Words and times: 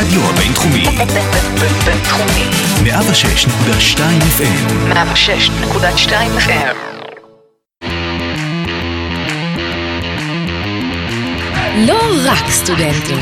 הרדיו 0.00 0.20
הבינתחומי. 0.24 0.84
בינתחומי. 1.84 2.44
106.2 2.84 3.98
FM. 4.38 4.92
106.2 4.92 6.12
FM. 6.38 6.76
לא 11.76 11.98
רק 12.24 12.50
סטודנטים. 12.50 13.18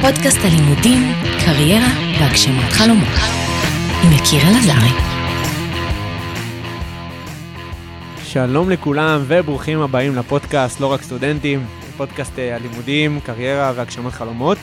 פודקאסט 0.00 0.38
הלימודים, 0.44 1.12
קריירה 1.44 1.88
והגשמת 2.20 2.72
חלומות. 2.72 3.18
עם 4.04 4.12
יקיר 4.12 4.42
אלעזרי. 4.48 4.92
שלום 8.24 8.70
לכולם 8.70 9.20
וברוכים 9.26 9.80
הבאים 9.80 10.16
לפודקאסט 10.16 10.80
לא 10.80 10.86
רק 10.86 11.02
סטודנטים, 11.02 11.66
פודקאסט 11.98 12.38
אה, 12.38 12.56
הלימודים, 12.56 13.20
קריירה 13.20 13.72
והגשמת 13.76 14.12
חלומות. 14.12 14.58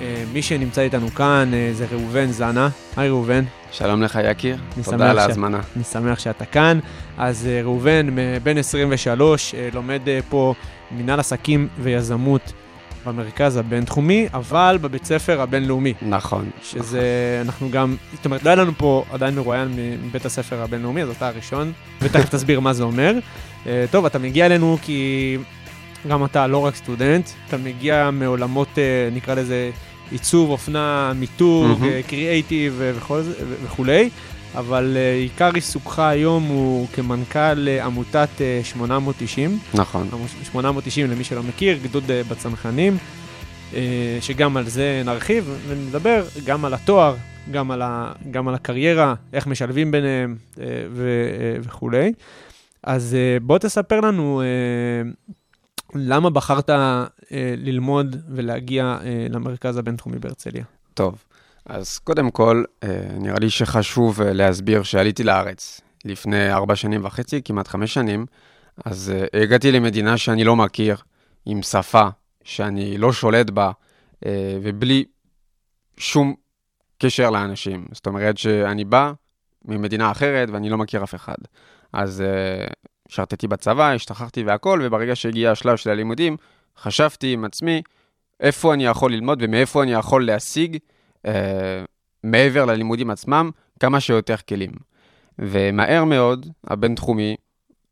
אה, 0.00 0.24
מי 0.32 0.42
שנמצא 0.42 0.80
איתנו 0.80 1.08
כאן 1.08 1.50
אה, 1.54 1.70
זה 1.72 1.86
ראובן 1.90 2.26
זנה. 2.26 2.68
היי 2.96 3.08
ראובן. 3.08 3.44
שלום 3.72 4.02
לך 4.02 4.18
יקיר, 4.24 4.56
תודה 4.84 5.10
על 5.10 5.18
ההזמנה. 5.18 5.60
אני 5.76 5.84
שמח 5.84 6.18
שאתה 6.18 6.44
כאן. 6.44 6.78
אז 7.18 7.48
ראובן, 7.64 8.06
בן 8.42 8.58
23, 8.58 9.54
אה, 9.54 9.68
לומד 9.72 10.00
פה 10.28 10.54
מנהל 10.90 11.20
עסקים 11.20 11.68
ויזמות 11.78 12.52
במרכז 13.06 13.56
הבינתחומי, 13.56 14.26
אבל 14.34 14.78
בבית 14.80 15.04
ספר 15.04 15.40
הבינלאומי. 15.40 15.94
נכון. 16.02 16.50
שזה, 16.62 17.02
אנחנו 17.44 17.70
גם, 17.70 17.96
זאת 18.14 18.24
אומרת, 18.24 18.42
לא 18.42 18.50
היה 18.50 18.56
לנו 18.56 18.72
פה 18.78 19.04
עדיין 19.12 19.34
מרואיין 19.34 19.68
מבית 20.02 20.26
הספר 20.26 20.62
הבינלאומי, 20.62 21.02
אז 21.02 21.08
אתה 21.08 21.28
הראשון, 21.28 21.72
ותכף 22.00 22.28
תסביר 22.28 22.60
מה 22.60 22.72
זה 22.72 22.82
אומר. 22.82 23.14
טוב, 23.90 24.06
אתה 24.06 24.18
מגיע 24.18 24.46
אלינו 24.46 24.78
כי 24.82 25.36
גם 26.06 26.24
אתה 26.24 26.46
לא 26.46 26.58
רק 26.58 26.74
סטודנט, 26.76 27.28
אתה 27.48 27.56
מגיע 27.56 28.10
מעולמות, 28.12 28.68
אה, 28.78 28.82
נקרא 29.12 29.34
לזה, 29.34 29.70
עיצוב, 30.10 30.50
אופנה, 30.50 31.12
מיתוג. 31.14 31.66
קריאייטיב 32.06 32.80
זה- 33.22 33.30
ו- 33.48 33.54
וכולי, 33.64 34.10
אבל 34.54 34.92
אה, 34.96 35.14
עיקר 35.14 35.50
עיסוקך 35.54 35.98
היום 35.98 36.42
הוא 36.44 36.86
כמנכ"ל 36.92 37.68
אה, 37.68 37.84
עמותת 37.84 38.28
אה, 38.40 38.60
890. 38.64 39.58
נכון. 39.74 40.08
890 40.44 41.10
למי 41.10 41.24
שלא 41.24 41.42
מכיר, 41.42 41.78
גדוד 41.82 42.10
אה, 42.10 42.22
בצנחנים, 42.30 42.96
אה, 43.74 43.80
שגם 44.20 44.56
על 44.56 44.68
זה 44.68 45.02
נרחיב 45.04 45.50
ונדבר, 45.68 46.24
גם 46.44 46.64
על 46.64 46.74
התואר, 46.74 47.14
גם 47.50 47.70
על, 47.70 47.82
ה, 47.82 48.12
גם 48.30 48.48
על 48.48 48.54
הקריירה, 48.54 49.14
איך 49.32 49.46
משלבים 49.46 49.90
ביניהם 49.90 50.36
אה, 50.60 50.64
ו, 50.92 51.06
אה, 51.40 51.60
וכולי. 51.62 52.12
אז 52.82 53.14
אה, 53.14 53.40
בוא 53.42 53.58
תספר 53.58 54.00
לנו 54.00 54.42
אה, 54.42 55.10
למה 55.94 56.30
בחרת 56.30 56.70
אה, 56.70 57.04
ללמוד 57.56 58.16
ולהגיע 58.28 58.98
אה, 59.04 59.26
למרכז 59.30 59.76
הבינתחומי 59.76 60.18
בהרצליה. 60.18 60.64
טוב. 60.94 61.24
אז 61.66 61.98
קודם 61.98 62.30
כל, 62.30 62.64
אה, 62.82 62.88
נראה 63.18 63.38
לי 63.38 63.50
שחשוב 63.50 64.22
אה, 64.22 64.32
להסביר 64.32 64.82
שעליתי 64.82 65.24
לארץ 65.24 65.80
לפני 66.04 66.52
ארבע 66.52 66.76
שנים 66.76 67.04
וחצי, 67.04 67.40
כמעט 67.44 67.68
חמש 67.68 67.94
שנים, 67.94 68.26
אז 68.84 69.12
אה, 69.14 69.42
הגעתי 69.42 69.72
למדינה 69.72 70.18
שאני 70.18 70.44
לא 70.44 70.56
מכיר, 70.56 70.96
עם 71.46 71.62
שפה 71.62 72.08
שאני 72.44 72.98
לא 72.98 73.12
שולט 73.12 73.50
בה, 73.50 73.70
אה, 74.26 74.58
ובלי 74.62 75.04
שום 75.96 76.34
קשר 76.98 77.30
לאנשים. 77.30 77.86
זאת 77.92 78.06
אומרת 78.06 78.38
שאני 78.38 78.84
בא 78.84 79.12
ממדינה 79.64 80.10
אחרת 80.10 80.48
ואני 80.50 80.70
לא 80.70 80.78
מכיר 80.78 81.04
אף 81.04 81.14
אחד. 81.14 81.36
אז 81.92 82.20
אה, 82.20 82.66
שרתתי 83.08 83.48
בצבא, 83.48 83.92
השתחררתי 83.92 84.42
והכל, 84.42 84.80
וברגע 84.82 85.16
שהגיע 85.16 85.50
השלב 85.50 85.76
של 85.76 85.90
הלימודים, 85.90 86.36
חשבתי 86.78 87.32
עם 87.32 87.44
עצמי, 87.44 87.82
איפה 88.40 88.74
אני 88.74 88.84
יכול 88.86 89.12
ללמוד 89.12 89.38
ומאיפה 89.42 89.82
אני 89.82 89.92
יכול 89.92 90.26
להשיג, 90.26 90.76
אה, 91.26 91.84
מעבר 92.24 92.64
ללימודים 92.64 93.10
עצמם, 93.10 93.50
כמה 93.80 94.00
שיותר 94.00 94.36
כלים. 94.48 94.70
ומהר 95.38 96.04
מאוד, 96.04 96.46
הבינתחומי 96.66 97.36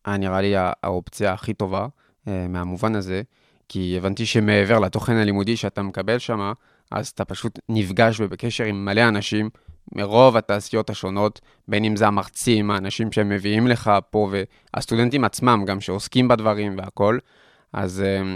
היה 0.04 0.16
נראה 0.16 0.40
לי 0.40 0.56
הא- 0.56 0.72
האופציה 0.82 1.32
הכי 1.32 1.54
טובה 1.54 1.86
אה, 2.28 2.46
מהמובן 2.48 2.94
הזה, 2.94 3.22
כי 3.68 3.94
הבנתי 3.98 4.26
שמעבר 4.26 4.78
לתוכן 4.78 5.16
הלימודי 5.16 5.56
שאתה 5.56 5.82
מקבל 5.82 6.18
שם, 6.18 6.52
אז 6.90 7.08
אתה 7.08 7.24
פשוט 7.24 7.58
נפגש 7.68 8.20
ובקשר 8.20 8.64
עם 8.64 8.84
מלא 8.84 9.08
אנשים 9.08 9.50
מרוב 9.94 10.36
התעשיות 10.36 10.90
השונות, 10.90 11.40
בין 11.68 11.84
אם 11.84 11.96
זה 11.96 12.06
המרצים, 12.06 12.70
האנשים 12.70 13.12
שהם 13.12 13.28
מביאים 13.28 13.66
לך 13.66 13.90
פה, 14.10 14.30
והסטודנטים 14.74 15.24
עצמם 15.24 15.64
גם 15.66 15.80
שעוסקים 15.80 16.28
בדברים 16.28 16.78
והכל. 16.78 17.18
אז 17.72 18.02
אה, 18.02 18.34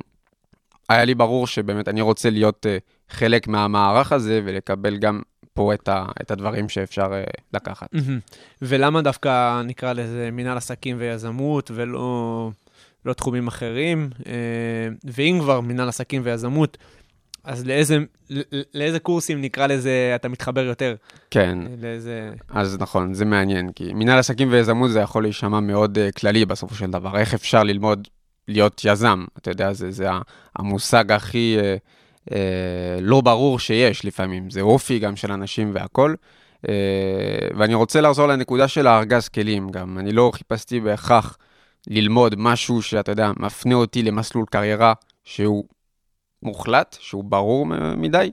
היה 0.88 1.04
לי 1.04 1.14
ברור 1.14 1.46
שבאמת 1.46 1.88
אני 1.88 2.00
רוצה 2.00 2.30
להיות 2.30 2.66
אה, 2.66 2.78
חלק 3.08 3.48
מהמערך 3.48 4.12
הזה 4.12 4.40
ולקבל 4.44 4.96
גם 4.96 5.20
פה 5.54 5.74
את, 5.74 5.88
ה, 5.88 6.04
את 6.22 6.30
הדברים 6.30 6.68
שאפשר 6.68 7.12
אה, 7.12 7.24
לקחת. 7.54 7.88
ולמה 8.62 9.02
דווקא 9.02 9.62
נקרא 9.62 9.92
לזה 9.92 10.28
מנהל 10.32 10.56
עסקים 10.56 10.96
ויזמות 10.98 11.70
ולא 11.74 12.50
לא 13.04 13.12
תחומים 13.12 13.48
אחרים? 13.48 14.10
אה, 14.26 14.32
ואם 15.04 15.38
כבר 15.40 15.60
מנהל 15.60 15.88
עסקים 15.88 16.22
ויזמות, 16.24 16.78
אז 17.44 17.66
לאיזה, 17.66 17.98
לאיזה 18.74 18.98
קורסים 18.98 19.40
נקרא 19.40 19.66
לזה 19.66 20.12
אתה 20.14 20.28
מתחבר 20.28 20.64
יותר? 20.64 20.94
כן, 21.30 21.58
לאיזה... 21.82 22.30
אז 22.48 22.76
נכון, 22.80 23.14
זה 23.14 23.24
מעניין, 23.24 23.72
כי 23.72 23.92
מנהל 23.94 24.18
עסקים 24.18 24.52
ויזמות 24.52 24.90
זה 24.90 25.00
יכול 25.00 25.22
להישמע 25.22 25.60
מאוד 25.60 25.98
uh, 25.98 26.20
כללי 26.20 26.44
בסופו 26.44 26.74
של 26.74 26.90
דבר. 26.90 27.16
איך 27.16 27.34
אפשר 27.34 27.62
ללמוד 27.62 28.08
להיות 28.48 28.82
יזם? 28.84 29.24
אתה 29.38 29.50
יודע, 29.50 29.72
זה, 29.72 29.90
זה 29.90 30.08
המושג 30.56 31.12
הכי 31.12 31.56
uh, 31.58 32.30
uh, 32.30 32.32
לא 33.00 33.20
ברור 33.20 33.58
שיש 33.58 34.04
לפעמים. 34.04 34.50
זה 34.50 34.60
אופי 34.60 34.98
גם 34.98 35.16
של 35.16 35.32
אנשים 35.32 35.70
והכול. 35.74 36.16
Uh, 36.66 36.70
ואני 37.56 37.74
רוצה 37.74 38.00
לחזור 38.00 38.26
לנקודה 38.26 38.68
של 38.68 38.86
הארגז 38.86 39.28
כלים 39.28 39.68
גם. 39.68 39.98
אני 39.98 40.12
לא 40.12 40.30
חיפשתי 40.34 40.80
בהכרח 40.80 41.38
ללמוד 41.86 42.34
משהו 42.38 42.82
שאתה 42.82 43.12
יודע, 43.12 43.32
מפנה 43.38 43.74
אותי 43.74 44.02
למסלול 44.02 44.44
קריירה 44.50 44.92
שהוא 45.24 45.64
מוחלט, 46.42 46.96
שהוא 47.00 47.24
ברור 47.24 47.66
מדי. 47.96 48.30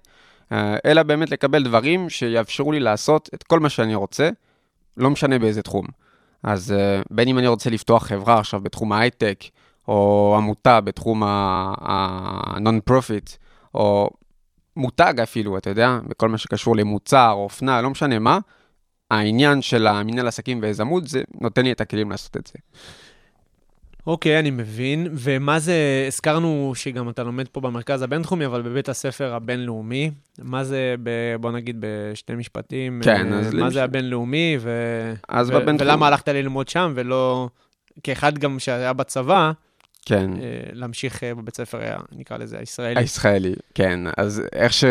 אה, 0.52 0.78
אלא 0.86 1.04
באמת 1.04 1.32
לקבל 1.32 1.64
דברים 1.64 2.10
שיאפשרו 2.10 2.72
לי 2.72 2.80
לעשות 2.80 3.30
את 3.34 3.44
כל 3.44 3.60
מה 3.60 3.70
שאני 3.70 3.96
רוצה, 3.96 4.30
לא 4.98 5.10
משנה 5.10 5.40
באיזה 5.40 5.62
תחום. 5.62 5.86
אז 6.44 6.72
אה, 6.72 7.02
בין 7.12 7.28
אם 7.28 7.38
אני 7.38 7.48
רוצה 7.48 7.70
לפתוח 7.70 8.06
חברה 8.06 8.40
עכשיו 8.40 8.62
בתחום 8.62 8.92
ההייטק, 8.92 9.44
או 9.88 10.34
עמותה 10.38 10.82
בתחום 10.82 11.24
ה-non 11.24 12.92
profit, 12.92 13.38
או 13.74 14.10
מותג 14.76 15.14
אפילו, 15.24 15.58
אתה 15.58 15.70
יודע, 15.70 16.00
בכל 16.08 16.30
מה 16.30 16.38
שקשור 16.38 16.76
למוצר, 16.76 17.32
אופנה, 17.32 17.82
לא 17.82 17.90
משנה 17.90 18.20
מה, 18.20 18.40
העניין 19.12 19.62
של 19.62 19.88
המנהל 19.88 20.28
עסקים 20.28 20.60
ויזמות, 20.62 21.08
זה 21.08 21.22
נותן 21.42 21.64
לי 21.64 21.72
את 21.72 21.82
הכלים 21.82 22.12
לעשות 22.12 22.38
את 22.38 22.48
זה. 22.48 22.60
אוקיי, 24.08 24.40
אני 24.40 24.52
מבין. 24.52 25.08
ומה 25.14 25.60
זה, 25.60 25.76
הזכרנו 26.08 26.72
שגם 26.76 27.10
אתה 27.10 27.24
לומד 27.24 27.48
פה 27.48 27.62
במרכז 27.62 28.02
הבינתחומי, 28.02 28.46
אבל 28.46 28.62
בבית 28.62 28.90
הספר 28.90 29.34
הבינלאומי. 29.34 30.12
מה 30.42 30.64
זה, 30.64 30.96
ב, 31.04 31.10
בוא 31.40 31.52
נגיד 31.52 31.76
בשני 31.80 32.36
משפטים, 32.36 33.02
כן, 33.04 33.34
אה, 33.34 33.40
אז 33.40 33.54
מה 33.54 33.60
למש- 33.60 33.74
זה 33.74 33.84
הבינלאומי, 33.84 34.58
ו... 34.60 34.70
אז 35.28 35.50
ו... 35.50 35.54
בבינתחומי- 35.54 35.82
ולמה 35.92 36.08
הלכת 36.08 36.28
ללמוד 36.28 36.68
שם, 36.68 36.94
ולא, 36.96 37.50
כאחד 38.04 38.38
גם 38.38 38.60
שהיה 38.60 38.94
בצבא, 38.94 39.52
כן. 40.06 40.32
אה, 40.34 40.40
להמשיך 40.74 41.24
אה, 41.24 41.36
בבית 41.36 41.56
ספר, 41.56 41.80
נקרא 42.12 42.38
לזה, 42.38 42.60
הישראלי. 42.60 43.00
הישראלי, 43.00 43.54
כן. 43.76 44.00
אז 44.18 44.42
איך 44.54 44.74
ש... 44.74 44.84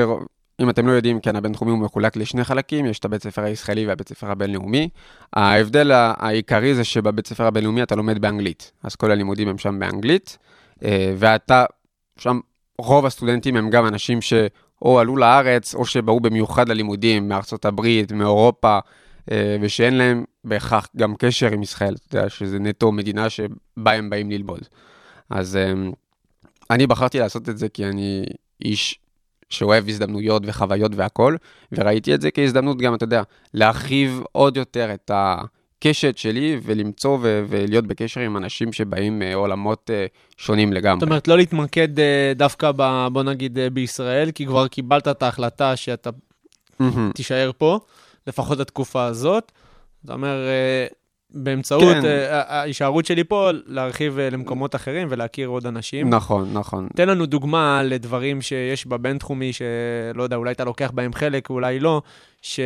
אם 0.60 0.70
אתם 0.70 0.86
לא 0.86 0.92
יודעים, 0.92 1.20
כן, 1.20 1.36
הבינתחומי 1.36 1.70
הוא 1.70 1.78
מחולק 1.78 2.16
לשני 2.16 2.44
חלקים, 2.44 2.86
יש 2.86 2.98
את 2.98 3.04
הבית 3.04 3.22
ספר 3.22 3.42
הישראלי 3.42 3.86
והבית 3.86 4.08
ספר 4.08 4.30
הבינלאומי. 4.30 4.88
ההבדל 5.32 5.90
העיקרי 5.92 6.74
זה 6.74 6.84
שבבית 6.84 7.26
ספר 7.26 7.46
הבינלאומי 7.46 7.82
אתה 7.82 7.94
לומד 7.94 8.18
באנגלית, 8.18 8.72
אז 8.82 8.96
כל 8.96 9.10
הלימודים 9.10 9.48
הם 9.48 9.58
שם 9.58 9.78
באנגלית, 9.78 10.38
אה, 10.84 11.14
ואתה, 11.16 11.64
שם 12.18 12.40
רוב 12.78 13.06
הסטודנטים 13.06 13.56
הם 13.56 13.70
גם 13.70 13.86
אנשים 13.86 14.20
שאו 14.20 14.98
עלו 14.98 15.16
לארץ, 15.16 15.74
או 15.74 15.86
שבאו 15.86 16.20
במיוחד 16.20 16.68
ללימודים 16.68 17.28
מארצות 17.28 17.64
הברית, 17.64 18.12
מאירופה, 18.12 18.78
אה, 19.30 19.56
ושאין 19.60 19.94
להם 19.94 20.24
בהכרח 20.44 20.88
גם 20.96 21.14
קשר 21.18 21.52
עם 21.52 21.62
ישראל, 21.62 21.94
אתה 21.94 22.18
יודע, 22.18 22.28
שזה 22.28 22.58
נטו 22.58 22.92
מדינה 22.92 23.30
שבה 23.30 23.92
הם 23.92 24.10
באים 24.10 24.30
ללמוד. 24.30 24.60
אז 25.30 25.56
אה, 25.56 25.72
אני 26.70 26.86
בחרתי 26.86 27.18
לעשות 27.18 27.48
את 27.48 27.58
זה 27.58 27.68
כי 27.68 27.84
אני 27.84 28.24
איש 28.64 28.98
שאוהב 29.50 29.88
הזדמנויות 29.88 30.42
וחוויות 30.46 30.92
והכול, 30.94 31.38
וראיתי 31.72 32.14
את 32.14 32.20
זה 32.20 32.30
כהזדמנות 32.30 32.78
גם, 32.78 32.94
אתה 32.94 33.04
יודע, 33.04 33.22
להרחיב 33.54 34.22
עוד 34.32 34.56
יותר 34.56 34.94
את 34.94 35.10
הקשת 35.14 36.18
שלי 36.18 36.60
ולמצוא 36.62 37.18
ו- 37.22 37.44
ולהיות 37.48 37.86
בקשר 37.86 38.20
עם 38.20 38.36
אנשים 38.36 38.72
שבאים 38.72 39.18
מעולמות 39.18 39.90
אה, 39.94 40.06
שונים 40.36 40.72
לגמרי. 40.72 41.00
זאת 41.00 41.08
אומרת, 41.08 41.28
לא 41.28 41.36
להתמקד 41.36 42.00
אה, 42.00 42.32
דווקא, 42.36 42.70
ב, 42.76 43.06
בוא 43.12 43.22
נגיד, 43.22 43.58
אה, 43.58 43.70
בישראל, 43.70 44.30
כי 44.30 44.46
כבר 44.46 44.68
קיבלת 44.68 45.08
את 45.08 45.22
ההחלטה 45.22 45.76
שאתה 45.76 46.10
מהמם. 46.78 47.10
תישאר 47.14 47.50
פה, 47.58 47.78
לפחות 48.26 48.58
לתקופה 48.58 49.04
הזאת. 49.04 49.52
אתה 50.04 50.12
אומר, 50.12 50.36
באמצעות 51.36 51.82
כן. 51.82 52.04
אה, 52.04 52.58
ההישארות 52.58 53.06
שלי 53.06 53.24
פה, 53.24 53.50
להרחיב 53.66 54.18
אה, 54.18 54.30
למקומות 54.30 54.74
אחרים 54.74 55.08
ולהכיר 55.10 55.48
עוד 55.48 55.66
אנשים. 55.66 56.10
נכון, 56.10 56.52
נכון. 56.52 56.88
תן 56.96 57.08
לנו 57.08 57.26
דוגמה 57.26 57.82
לדברים 57.82 58.42
שיש 58.42 58.86
בבינתחומי, 58.86 59.52
שלא 59.52 60.22
יודע, 60.22 60.36
אולי 60.36 60.52
אתה 60.52 60.64
לוקח 60.64 60.90
בהם 60.90 61.12
חלק, 61.12 61.50
אולי 61.50 61.80
לא, 61.80 62.02
ש... 62.42 62.60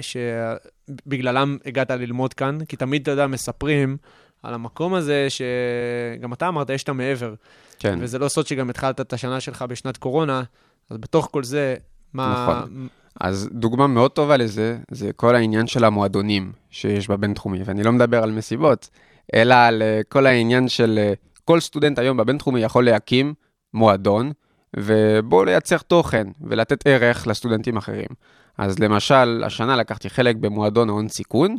שבגללם 0.00 1.56
הגעת 1.66 1.90
ללמוד 1.90 2.34
כאן, 2.34 2.58
כי 2.68 2.76
תמיד, 2.76 3.02
אתה 3.02 3.10
יודע, 3.10 3.26
מספרים 3.26 3.96
על 4.42 4.54
המקום 4.54 4.94
הזה, 4.94 5.26
שגם 5.28 6.32
אתה 6.32 6.48
אמרת, 6.48 6.70
יש 6.70 6.82
את 6.82 6.88
המעבר. 6.88 7.34
כן. 7.78 7.98
וזה 8.00 8.18
לא 8.18 8.28
סוד 8.28 8.46
שגם 8.46 8.70
התחלת 8.70 9.00
את 9.00 9.12
השנה 9.12 9.40
שלך 9.40 9.64
בשנת 9.68 9.96
קורונה, 9.96 10.42
אז 10.90 10.96
בתוך 10.96 11.28
כל 11.32 11.44
זה, 11.44 11.74
מה... 12.14 12.46
נכון. 12.48 12.88
אז 13.20 13.48
דוגמה 13.52 13.86
מאוד 13.86 14.10
טובה 14.10 14.36
לזה, 14.36 14.78
זה 14.90 15.12
כל 15.12 15.34
העניין 15.34 15.66
של 15.66 15.84
המועדונים 15.84 16.52
שיש 16.70 17.08
בבינתחומי, 17.08 17.62
ואני 17.64 17.82
לא 17.82 17.92
מדבר 17.92 18.22
על 18.22 18.30
מסיבות, 18.32 18.88
אלא 19.34 19.54
על 19.54 19.82
אה, 19.82 20.00
כל 20.08 20.26
העניין 20.26 20.68
של 20.68 20.98
אה, 20.98 21.12
כל 21.44 21.60
סטודנט 21.60 21.98
היום 21.98 22.16
בבינתחומי 22.16 22.60
יכול 22.60 22.84
להקים 22.84 23.34
מועדון, 23.74 24.32
ובו 24.76 25.44
לייצר 25.44 25.78
תוכן 25.78 26.26
ולתת 26.40 26.86
ערך 26.86 27.26
לסטודנטים 27.26 27.76
אחרים. 27.76 28.08
אז 28.58 28.78
למשל, 28.78 29.42
השנה 29.46 29.76
לקחתי 29.76 30.10
חלק 30.10 30.36
במועדון 30.36 30.88
ההון 30.88 31.08
סיכון, 31.08 31.56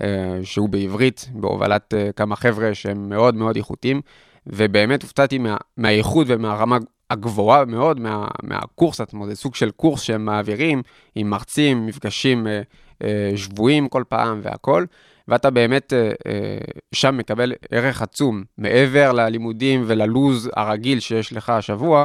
אה, 0.00 0.38
שהוא 0.42 0.68
בעברית, 0.68 1.30
בהובלת 1.34 1.94
כמה 2.16 2.36
חבר'ה 2.36 2.74
שהם 2.74 3.08
מאוד 3.08 3.34
מאוד 3.34 3.56
איכותיים, 3.56 4.00
ובאמת 4.46 5.02
הופתעתי 5.02 5.38
מה, 5.38 5.56
מהאיכות 5.76 6.26
ומהרמה 6.30 6.78
הגבוהה 7.10 7.64
מאוד 7.64 8.00
מה, 8.00 8.28
מהקורס 8.42 9.00
עצמו, 9.00 9.26
זה 9.26 9.36
סוג 9.36 9.54
של 9.54 9.70
קורס 9.70 10.02
שהם 10.02 10.24
מעבירים 10.24 10.82
עם 11.14 11.30
מרצים, 11.30 11.86
מפגשים 11.86 12.46
אה, 12.46 12.62
אה, 13.02 13.32
שבויים 13.36 13.88
כל 13.88 14.04
פעם 14.08 14.40
והכל, 14.42 14.84
ואתה 15.28 15.50
באמת 15.50 15.92
אה, 15.92 15.98
אה, 16.26 16.58
שם 16.94 17.16
מקבל 17.16 17.52
ערך 17.70 18.02
עצום, 18.02 18.42
מעבר 18.58 19.12
ללימודים 19.12 19.84
וללוז 19.86 20.50
הרגיל 20.56 21.00
שיש 21.00 21.32
לך 21.32 21.50
השבוע, 21.50 22.04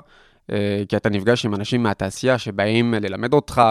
אה, 0.51 0.83
כי 0.89 0.97
אתה 0.97 1.09
נפגש 1.09 1.45
עם 1.45 1.55
אנשים 1.55 1.83
מהתעשייה 1.83 2.37
שבאים 2.37 2.93
ללמד 2.93 3.33
אותך 3.33 3.61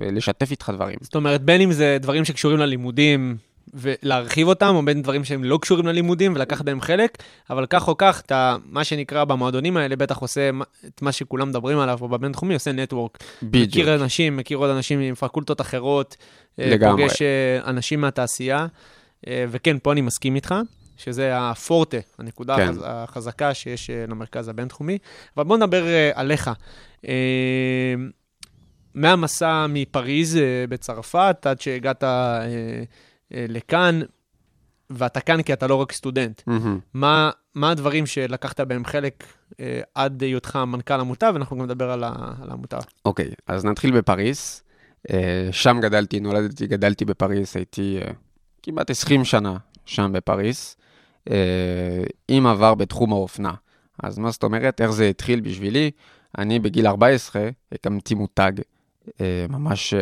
ולשתף 0.00 0.50
איתך 0.50 0.72
דברים. 0.74 0.96
זאת 1.00 1.14
אומרת, 1.14 1.42
בין 1.42 1.60
אם 1.60 1.72
זה 1.72 1.96
דברים 2.00 2.24
שקשורים 2.24 2.58
ללימודים 2.58 3.36
ולהרחיב 3.74 4.48
אותם, 4.48 4.74
או 4.74 4.82
בין 4.82 5.02
דברים 5.02 5.24
שהם 5.24 5.44
לא 5.44 5.58
קשורים 5.62 5.86
ללימודים 5.86 6.34
ולקחת 6.34 6.64
בהם 6.64 6.80
חלק, 6.80 7.18
אבל 7.50 7.66
כך 7.66 7.88
או 7.88 7.96
כך, 7.98 8.22
אתה, 8.26 8.56
מה 8.64 8.84
שנקרא 8.84 9.24
במועדונים 9.24 9.76
האלה, 9.76 9.96
בטח 9.96 10.16
עושה 10.16 10.50
את 10.86 11.02
מה 11.02 11.12
שכולם 11.12 11.48
מדברים 11.48 11.78
עליו, 11.78 11.98
או 12.00 12.08
בבינתחומי, 12.08 12.54
עושה 12.54 12.72
נטוורק. 12.72 13.18
בדיוק. 13.42 13.68
מכיר 13.68 13.94
אנשים, 13.94 14.36
מכיר 14.36 14.58
עוד 14.58 14.70
אנשים 14.70 15.00
עם 15.00 15.14
פקולטות 15.14 15.60
אחרות, 15.60 16.16
אה, 16.58 16.70
לגמרי. 16.70 17.02
פוגש 17.08 17.22
אה, 17.22 17.60
אנשים 17.64 18.00
מהתעשייה, 18.00 18.66
אה, 19.26 19.44
וכן, 19.48 19.76
פה 19.82 19.92
אני 19.92 20.00
מסכים 20.00 20.34
איתך. 20.34 20.54
שזה 20.96 21.38
הפורטה, 21.38 21.96
הנקודה 22.18 22.56
כן. 22.56 22.68
החז... 22.68 22.80
החזקה 22.84 23.54
שיש 23.54 23.90
למרכז 24.08 24.48
הבינתחומי. 24.48 24.98
אבל 25.36 25.44
בוא 25.44 25.56
נדבר 25.56 25.84
עליך. 26.14 26.50
מהמסע 28.94 29.66
מפריז 29.68 30.38
בצרפת 30.68 31.46
עד 31.46 31.60
שהגעת 31.60 32.04
לכאן, 33.30 34.00
ואתה 34.90 35.20
כאן 35.20 35.42
כי 35.42 35.52
אתה 35.52 35.66
לא 35.66 35.74
רק 35.74 35.92
סטודנט. 35.92 36.42
מהמם. 36.46 36.78
מה, 36.94 37.30
מה 37.54 37.70
הדברים 37.70 38.06
שלקחת 38.06 38.60
בהם 38.60 38.84
חלק 38.84 39.24
אה, 39.60 39.80
עד 39.94 40.22
היותך 40.22 40.56
מנכ"ל 40.66 41.00
עמותה, 41.00 41.30
ואנחנו 41.34 41.56
גם 41.58 41.64
נדבר 41.64 41.90
על, 41.90 42.04
ה, 42.04 42.12
על 42.42 42.50
העמותה. 42.50 42.78
אוקיי, 43.04 43.30
אז 43.46 43.64
נתחיל 43.64 43.98
בפריס. 43.98 44.62
אה, 45.10 45.48
שם 45.52 45.76
גדלתי, 45.82 46.20
נולדתי, 46.20 46.66
גדלתי 46.66 47.04
בפריס, 47.04 47.56
הייתי 47.56 47.98
אה, 48.02 48.10
כמעט 48.62 48.90
20 48.90 49.24
שנה 49.24 49.56
שם 49.84 50.12
בפריס, 50.12 50.76
אה, 51.30 52.02
עם 52.28 52.46
עבר 52.46 52.74
בתחום 52.74 53.12
האופנה. 53.12 53.54
אז 54.02 54.18
מה 54.18 54.30
זאת 54.30 54.42
אומרת, 54.42 54.80
איך 54.80 54.90
זה 54.90 55.08
התחיל 55.08 55.40
בשבילי? 55.40 55.90
אני 56.38 56.58
בגיל 56.58 56.86
14 56.86 57.48
הקמתי 57.72 58.14
מותג, 58.14 58.52
אה, 59.20 59.46
ממש 59.48 59.94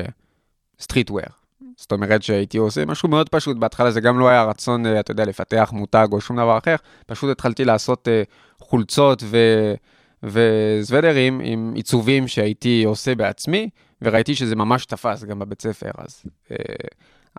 סטריטוור. 0.80 1.38
זאת 1.76 1.93
אומרת 1.93 2.22
שהייתי 2.22 2.58
עושה 2.58 2.84
משהו 2.84 3.08
מאוד 3.08 3.28
פשוט, 3.28 3.56
בהתחלה 3.56 3.90
זה 3.90 4.00
גם 4.00 4.19
לא 4.19 4.28
היה 4.28 4.44
רצון, 4.44 4.87
אה, 4.87 5.00
אתה 5.00 5.10
יודע, 5.10 5.25
לפתח 5.25 5.70
מותג 5.72 6.08
או 6.12 6.20
שום 6.20 6.37
דבר 6.37 6.58
אחר, 6.58 6.76
פשוט 7.06 7.31
התחלתי 7.31 7.64
לעשות 7.64 8.08
אה, 8.08 8.22
חולצות 8.60 9.22
ו... 9.26 9.37
וסוודרים 10.22 11.40
עם 11.44 11.72
עיצובים 11.75 12.28
שהייתי 12.28 12.84
עושה 12.84 13.14
בעצמי, 13.14 13.69
וראיתי 14.02 14.34
שזה 14.34 14.56
ממש 14.56 14.87
תפס 14.87 15.25
גם 15.25 15.38
בבית 15.38 15.62
ספר, 15.62 15.90
אז, 15.99 16.22
אה, 16.50 16.56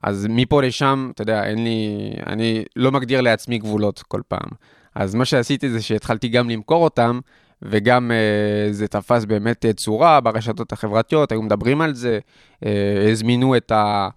אז 0.04 0.28
מפה 0.30 0.62
לשם, 0.62 1.12
אתה 1.14 1.22
יודע, 1.22 1.44
אין 1.44 1.64
לי, 1.64 2.12
אני 2.28 2.64
לא 2.76 2.92
מגדיר 2.92 3.22
לעצמי 3.22 3.58
גבולות 3.58 4.04
כל 4.08 4.22
פעם. 4.28 4.50
אז 4.96 5.16
מה 5.16 5.26
שעשיתי 5.26 5.70
זה 5.70 5.82
שהתחלתי 5.82 6.28
גם 6.28 6.50
למכור 6.50 6.84
אותם, 6.84 7.20
וגם 7.62 8.12
uh, 8.12 8.74
זה 8.74 8.88
תפס 8.88 9.26
באמת 9.26 9.66
uh, 9.66 9.74
צורה 9.74 10.22
ברשתות 10.22 10.72
החברתיות, 10.72 11.32
היו 11.32 11.42
מדברים 11.42 11.82
על 11.82 11.94
זה, 11.94 12.20
uh, 12.54 12.68
הזמינו 13.12 13.58
את 13.58 13.72
ה... 13.72 14.10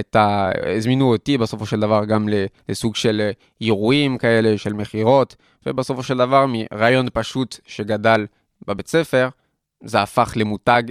את 0.00 0.16
ה... 0.16 0.50
הזמינו 0.76 1.12
אותי 1.12 1.38
בסופו 1.38 1.66
של 1.66 1.80
דבר 1.80 2.04
גם 2.04 2.28
לסוג 2.68 2.96
של 2.96 3.20
אה, 3.20 3.30
אירועים 3.60 4.18
כאלה, 4.18 4.58
של 4.58 4.72
מכירות, 4.72 5.36
ובסופו 5.66 6.02
של 6.02 6.18
דבר 6.18 6.46
מרעיון 6.48 7.06
פשוט 7.12 7.58
שגדל 7.66 8.26
בבית 8.66 8.88
ספר, 8.88 9.28
זה 9.84 10.02
הפך 10.02 10.32
למותג 10.36 10.82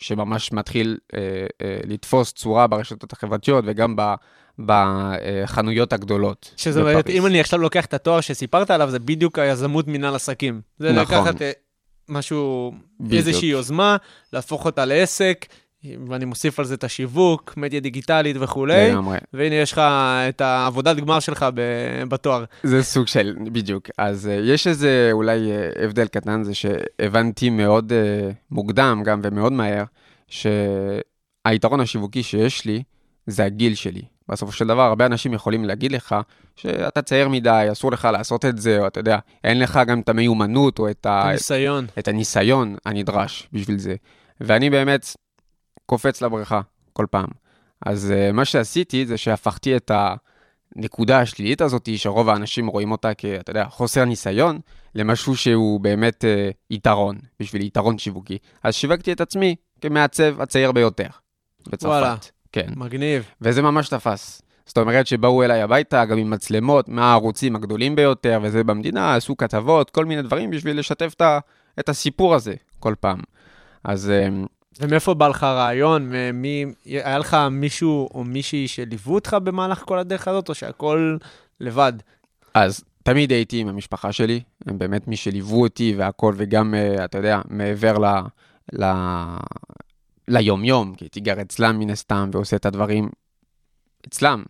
שממש 0.00 0.52
מתחיל 0.52 0.98
אה, 1.14 1.46
אה, 1.62 1.78
לתפוס 1.84 2.32
צורה 2.32 2.66
ברשתות 2.66 3.12
החברתיות 3.12 3.64
וגם 3.66 3.96
ב, 3.96 4.14
בחנויות 4.58 5.92
הגדולות. 5.92 6.54
שזאת 6.56 6.80
אומרת, 6.80 6.96
בפריז. 6.96 7.16
אם 7.16 7.26
אני 7.26 7.40
עכשיו 7.40 7.58
לוקח 7.58 7.84
את 7.84 7.94
התואר 7.94 8.20
שסיפרת 8.20 8.70
עליו, 8.70 8.90
זה 8.90 8.98
בדיוק 8.98 9.38
היזמות 9.38 9.88
מנהל 9.88 10.14
עסקים. 10.14 10.60
זה 10.78 10.92
נכון. 10.92 11.18
לקחת 11.18 11.42
אה, 11.42 11.50
משהו, 12.08 12.72
בדיוק. 13.00 13.12
איזושהי 13.14 13.48
יוזמה, 13.48 13.96
להפוך 14.32 14.64
אותה 14.64 14.84
לעסק, 14.84 15.46
ואני 16.08 16.24
מוסיף 16.24 16.58
על 16.58 16.64
זה 16.64 16.74
את 16.74 16.84
השיווק, 16.84 17.54
מדיה 17.56 17.80
דיגיטלית 17.80 18.36
וכולי, 18.40 18.90
לגמרי. 18.90 19.18
והנה 19.32 19.54
יש 19.54 19.72
לך 19.72 19.78
את 20.28 20.40
העבודת 20.40 20.96
גמר 20.96 21.20
שלך 21.20 21.46
בתואר. 22.08 22.44
זה 22.62 22.82
סוג 22.82 23.06
של, 23.06 23.36
בדיוק. 23.52 23.88
אז 23.98 24.26
uh, 24.26 24.30
יש 24.30 24.66
איזה 24.66 25.08
אולי 25.12 25.38
uh, 25.38 25.84
הבדל 25.84 26.06
קטן, 26.06 26.42
זה 26.42 26.54
שהבנתי 26.54 27.50
מאוד 27.50 27.92
uh, 27.92 28.34
מוקדם 28.50 29.02
גם 29.04 29.20
ומאוד 29.22 29.52
מהר, 29.52 29.84
שהיתרון 30.28 31.80
השיווקי 31.80 32.22
שיש 32.22 32.64
לי 32.64 32.82
זה 33.28 33.44
הגיל 33.44 33.74
שלי. 33.74 34.02
בסופו 34.28 34.52
של 34.52 34.66
דבר, 34.66 34.82
הרבה 34.82 35.06
אנשים 35.06 35.32
יכולים 35.32 35.64
להגיד 35.64 35.92
לך 35.92 36.16
שאתה 36.56 37.02
צעיר 37.02 37.28
מדי, 37.28 37.68
אסור 37.72 37.92
לך 37.92 38.08
לעשות 38.12 38.44
את 38.44 38.58
זה, 38.58 38.78
או 38.80 38.86
אתה 38.86 39.00
יודע, 39.00 39.18
אין 39.44 39.58
לך 39.58 39.80
גם 39.86 40.00
את 40.00 40.08
המיומנות 40.08 40.78
או 40.78 40.90
את, 40.90 41.06
ה... 41.06 41.28
ניסיון. 41.32 41.86
את 41.98 42.08
הניסיון 42.08 42.76
הנדרש 42.86 43.48
בשביל 43.52 43.78
זה. 43.78 43.94
ואני 44.40 44.70
באמת 44.70 45.06
קופץ 45.86 46.22
לבריכה 46.22 46.60
כל 46.92 47.06
פעם. 47.10 47.28
אז 47.86 48.12
uh, 48.14 48.32
מה 48.32 48.44
שעשיתי 48.44 49.06
זה 49.06 49.16
שהפכתי 49.16 49.76
את 49.76 49.90
הנקודה 50.76 51.20
השלילית 51.20 51.60
הזאת, 51.60 51.88
שרוב 51.96 52.28
האנשים 52.28 52.66
רואים 52.66 52.92
אותה 52.92 53.14
כ, 53.18 53.24
אתה 53.24 53.50
יודע, 53.50 53.64
חוסר 53.64 54.04
ניסיון, 54.04 54.58
למשהו 54.94 55.36
שהוא 55.36 55.80
באמת 55.80 56.24
uh, 56.24 56.54
יתרון, 56.70 57.18
בשביל 57.40 57.62
יתרון 57.62 57.98
שיווקי. 57.98 58.38
אז 58.62 58.74
שיווקתי 58.74 59.12
את 59.12 59.20
עצמי 59.20 59.56
כמעצב 59.80 60.40
הצעיר 60.40 60.72
ביותר 60.72 61.08
בצרפת. 61.66 61.84
וואלה. 61.84 62.16
כן. 62.52 62.68
מגניב. 62.76 63.24
וזה 63.40 63.62
ממש 63.62 63.88
תפס. 63.88 64.42
זאת 64.66 64.78
אומרת 64.78 65.06
שבאו 65.06 65.42
אליי 65.42 65.62
הביתה, 65.62 66.04
גם 66.04 66.18
עם 66.18 66.30
מצלמות, 66.30 66.88
מהערוצים 66.88 67.56
הגדולים 67.56 67.96
ביותר, 67.96 68.38
וזה 68.42 68.64
במדינה, 68.64 69.14
עשו 69.14 69.36
כתבות, 69.36 69.90
כל 69.90 70.04
מיני 70.04 70.22
דברים 70.22 70.50
בשביל 70.50 70.78
לשתף 70.78 71.14
את, 71.16 71.22
את 71.80 71.88
הסיפור 71.88 72.34
הזה 72.34 72.54
כל 72.78 72.94
פעם. 73.00 73.20
אז 73.84 74.10
אמ, 74.10 74.46
ומאיפה 74.80 75.14
בא 75.14 75.28
לך 75.28 75.42
הרעיון? 75.42 76.12
מי, 76.32 76.64
היה 76.84 77.18
לך 77.18 77.36
מישהו 77.50 78.08
או 78.14 78.24
מישהי 78.24 78.68
שליוו 78.68 79.14
אותך 79.14 79.36
במהלך 79.42 79.82
כל 79.86 79.98
הדרך 79.98 80.28
הזאת, 80.28 80.48
או 80.48 80.54
שהכל 80.54 81.16
לבד? 81.60 81.92
אז 82.54 82.84
תמיד 83.02 83.30
הייתי 83.30 83.58
עם 83.58 83.68
המשפחה 83.68 84.12
שלי, 84.12 84.40
הם 84.66 84.78
באמת 84.78 85.08
מי 85.08 85.16
שליוו 85.16 85.60
אותי 85.60 85.94
והכל, 85.98 86.34
וגם, 86.36 86.74
אה, 86.74 87.04
אתה 87.04 87.18
יודע, 87.18 87.40
מעבר 87.48 87.98
ל... 87.98 88.06
ל... 88.72 88.84
ליום-יום, 90.28 90.94
כי 90.94 91.04
הייתי 91.04 91.20
גר 91.20 91.40
אצלם 91.40 91.78
מן 91.78 91.90
הסתם 91.90 92.30
ועושה 92.32 92.56
את 92.56 92.66
הדברים 92.66 93.08
אצלם. 94.08 94.44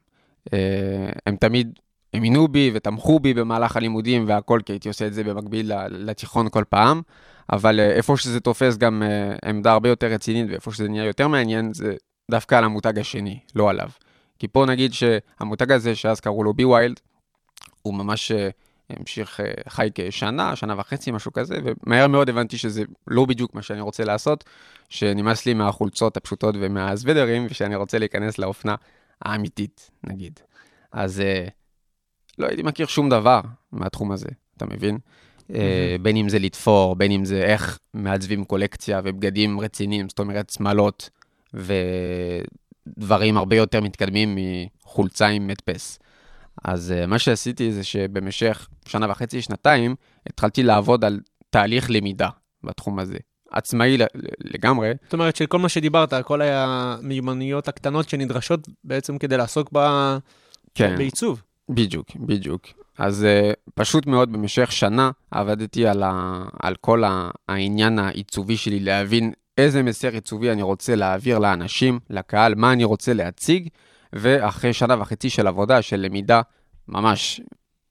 אה, 0.53 1.11
הם 1.27 1.37
תמיד 1.37 1.79
האמינו 2.15 2.49
בי 2.49 2.71
ותמכו 2.75 3.21
בי 3.21 3.35
במהלך 3.35 3.77
הלימודים 3.77 4.25
והכל, 4.29 4.61
כי 4.67 4.73
הייתי 4.73 4.89
עושה 4.89 5.07
את 5.07 5.15
זה 5.15 5.25
במקביל 5.25 5.73
לתיכון 5.91 6.49
כל 6.51 6.65
פעם, 6.69 7.03
אבל 7.53 7.81
אה, 7.81 7.91
איפה 7.91 8.17
שזה 8.17 8.41
תופס 8.41 8.77
גם 8.77 9.03
אה, 9.03 9.51
עמדה 9.51 9.73
הרבה 9.73 9.89
יותר 9.89 10.07
רצינית 10.07 10.51
ואיפה 10.51 10.73
שזה 10.73 10.89
נהיה 10.89 11.05
יותר 11.05 11.29
מעניין, 11.29 11.73
זה 11.73 11.95
דווקא 12.31 12.55
על 12.55 12.65
המותג 12.65 12.99
השני, 12.99 13.39
לא 13.55 13.71
עליו. 13.71 13.91
כי 14.39 14.49
פה 14.49 14.67
נגיד 14.67 14.93
שהמותג 14.93 15.73
הזה, 15.73 15.95
שאז 15.95 16.21
קראו 16.21 16.45
לו 16.45 16.55
בי 16.55 16.65
ויילד, 16.65 17.01
הוא 17.83 17.95
ממש 17.95 18.33
המשיך, 18.91 19.41
אה, 19.41 19.53
חי 19.69 19.89
כשנה, 19.95 20.57
שנה 20.57 20.75
וחצי, 20.79 21.11
משהו 21.11 21.33
כזה, 21.33 21.59
ומהר 21.65 22.09
מאוד 22.09 22.29
הבנתי 22.29 22.59
שזה 22.59 22.83
לא 23.07 23.25
בדיוק 23.25 23.55
מה 23.55 23.63
שאני 23.63 23.81
רוצה 23.81 24.05
לעשות, 24.05 24.45
שנמאס 24.89 25.47
לי 25.47 25.55
מהחולצות 25.55 26.17
הפשוטות 26.17 26.55
ומהסוודרים, 26.59 27.47
ושאני 27.51 27.77
רוצה 27.77 27.99
להיכנס 27.99 28.39
לאופנה 28.39 28.75
האמיתית, 29.23 29.91
נגיד. 30.05 30.41
אז 30.93 31.21
אה, 31.21 31.47
לא 32.39 32.47
הייתי 32.47 32.63
מכיר 32.63 32.87
שום 32.87 33.09
דבר 33.09 33.41
מהתחום 33.73 34.13
הזה, 34.13 34.29
אתה 34.57 34.67
מבין? 34.67 34.99
אה, 35.55 35.97
בין 36.03 36.17
אם 36.17 36.29
זה 36.29 36.39
לתפור, 36.39 36.97
בין 36.97 37.13
אם 37.13 37.25
זה 37.25 37.43
איך 37.43 37.79
מעצבים 37.95 38.45
קולקציה 38.45 39.01
ובגדים 39.05 39.61
רציניים, 39.61 40.09
זאת 40.09 40.19
אומרת 40.19 40.51
שמלות 40.51 41.11
ודברים 41.55 43.37
הרבה 43.37 43.57
יותר 43.57 43.81
מתקדמים 43.81 44.39
מחולצה 44.85 45.27
עם 45.27 45.47
מדפס. 45.47 45.99
אז 46.69 46.93
אה, 46.93 47.07
מה 47.07 47.19
שעשיתי 47.19 47.73
זה 47.73 47.85
שבמשך 47.85 48.69
שנה 48.87 49.11
וחצי, 49.11 49.43
שנתיים, 49.43 49.95
התחלתי 50.27 50.63
לעבוד 50.63 51.05
על 51.05 51.21
תהליך 51.51 51.91
למידה 51.91 52.29
בתחום 52.65 52.99
הזה. 52.99 53.17
עצמאי 53.51 53.99
לגמרי, 54.39 54.93
זאת 55.05 55.13
אומרת 55.13 55.37
שכל 55.37 55.59
מה 55.59 55.69
שדיברת, 55.69 56.15
כל 56.25 56.43
המיומנויות 56.43 57.69
הקטנות 57.69 58.09
שנדרשות 58.09 58.69
בעצם 58.85 59.19
כדי 59.19 59.37
לעסוק 59.37 59.69
ב... 59.73 59.79
כן, 60.75 60.97
בעיצוב. 60.99 61.43
בדיוק, 61.69 62.07
בדיוק. 62.17 62.67
אז 62.99 63.27
uh, 63.27 63.57
פשוט 63.75 64.07
מאוד 64.07 64.33
במשך 64.33 64.73
שנה 64.73 65.11
עבדתי 65.31 65.87
על, 65.87 66.03
ה, 66.03 66.45
על 66.63 66.75
כל 66.81 67.03
העניין 67.49 67.99
העיצובי 67.99 68.57
שלי, 68.57 68.81
להבין 68.81 69.33
איזה 69.59 69.83
מסר 69.83 70.13
עיצובי 70.13 70.51
אני 70.51 70.63
רוצה 70.63 70.95
להעביר 70.95 71.39
לאנשים, 71.39 71.99
לקהל, 72.11 72.55
מה 72.55 72.73
אני 72.73 72.85
רוצה 72.85 73.13
להציג, 73.13 73.69
ואחרי 74.13 74.73
שנה 74.73 75.01
וחצי 75.01 75.31
של 75.31 75.47
עבודה, 75.47 75.83
של 75.83 75.97
למידה, 75.97 76.41
ממש 76.89 77.41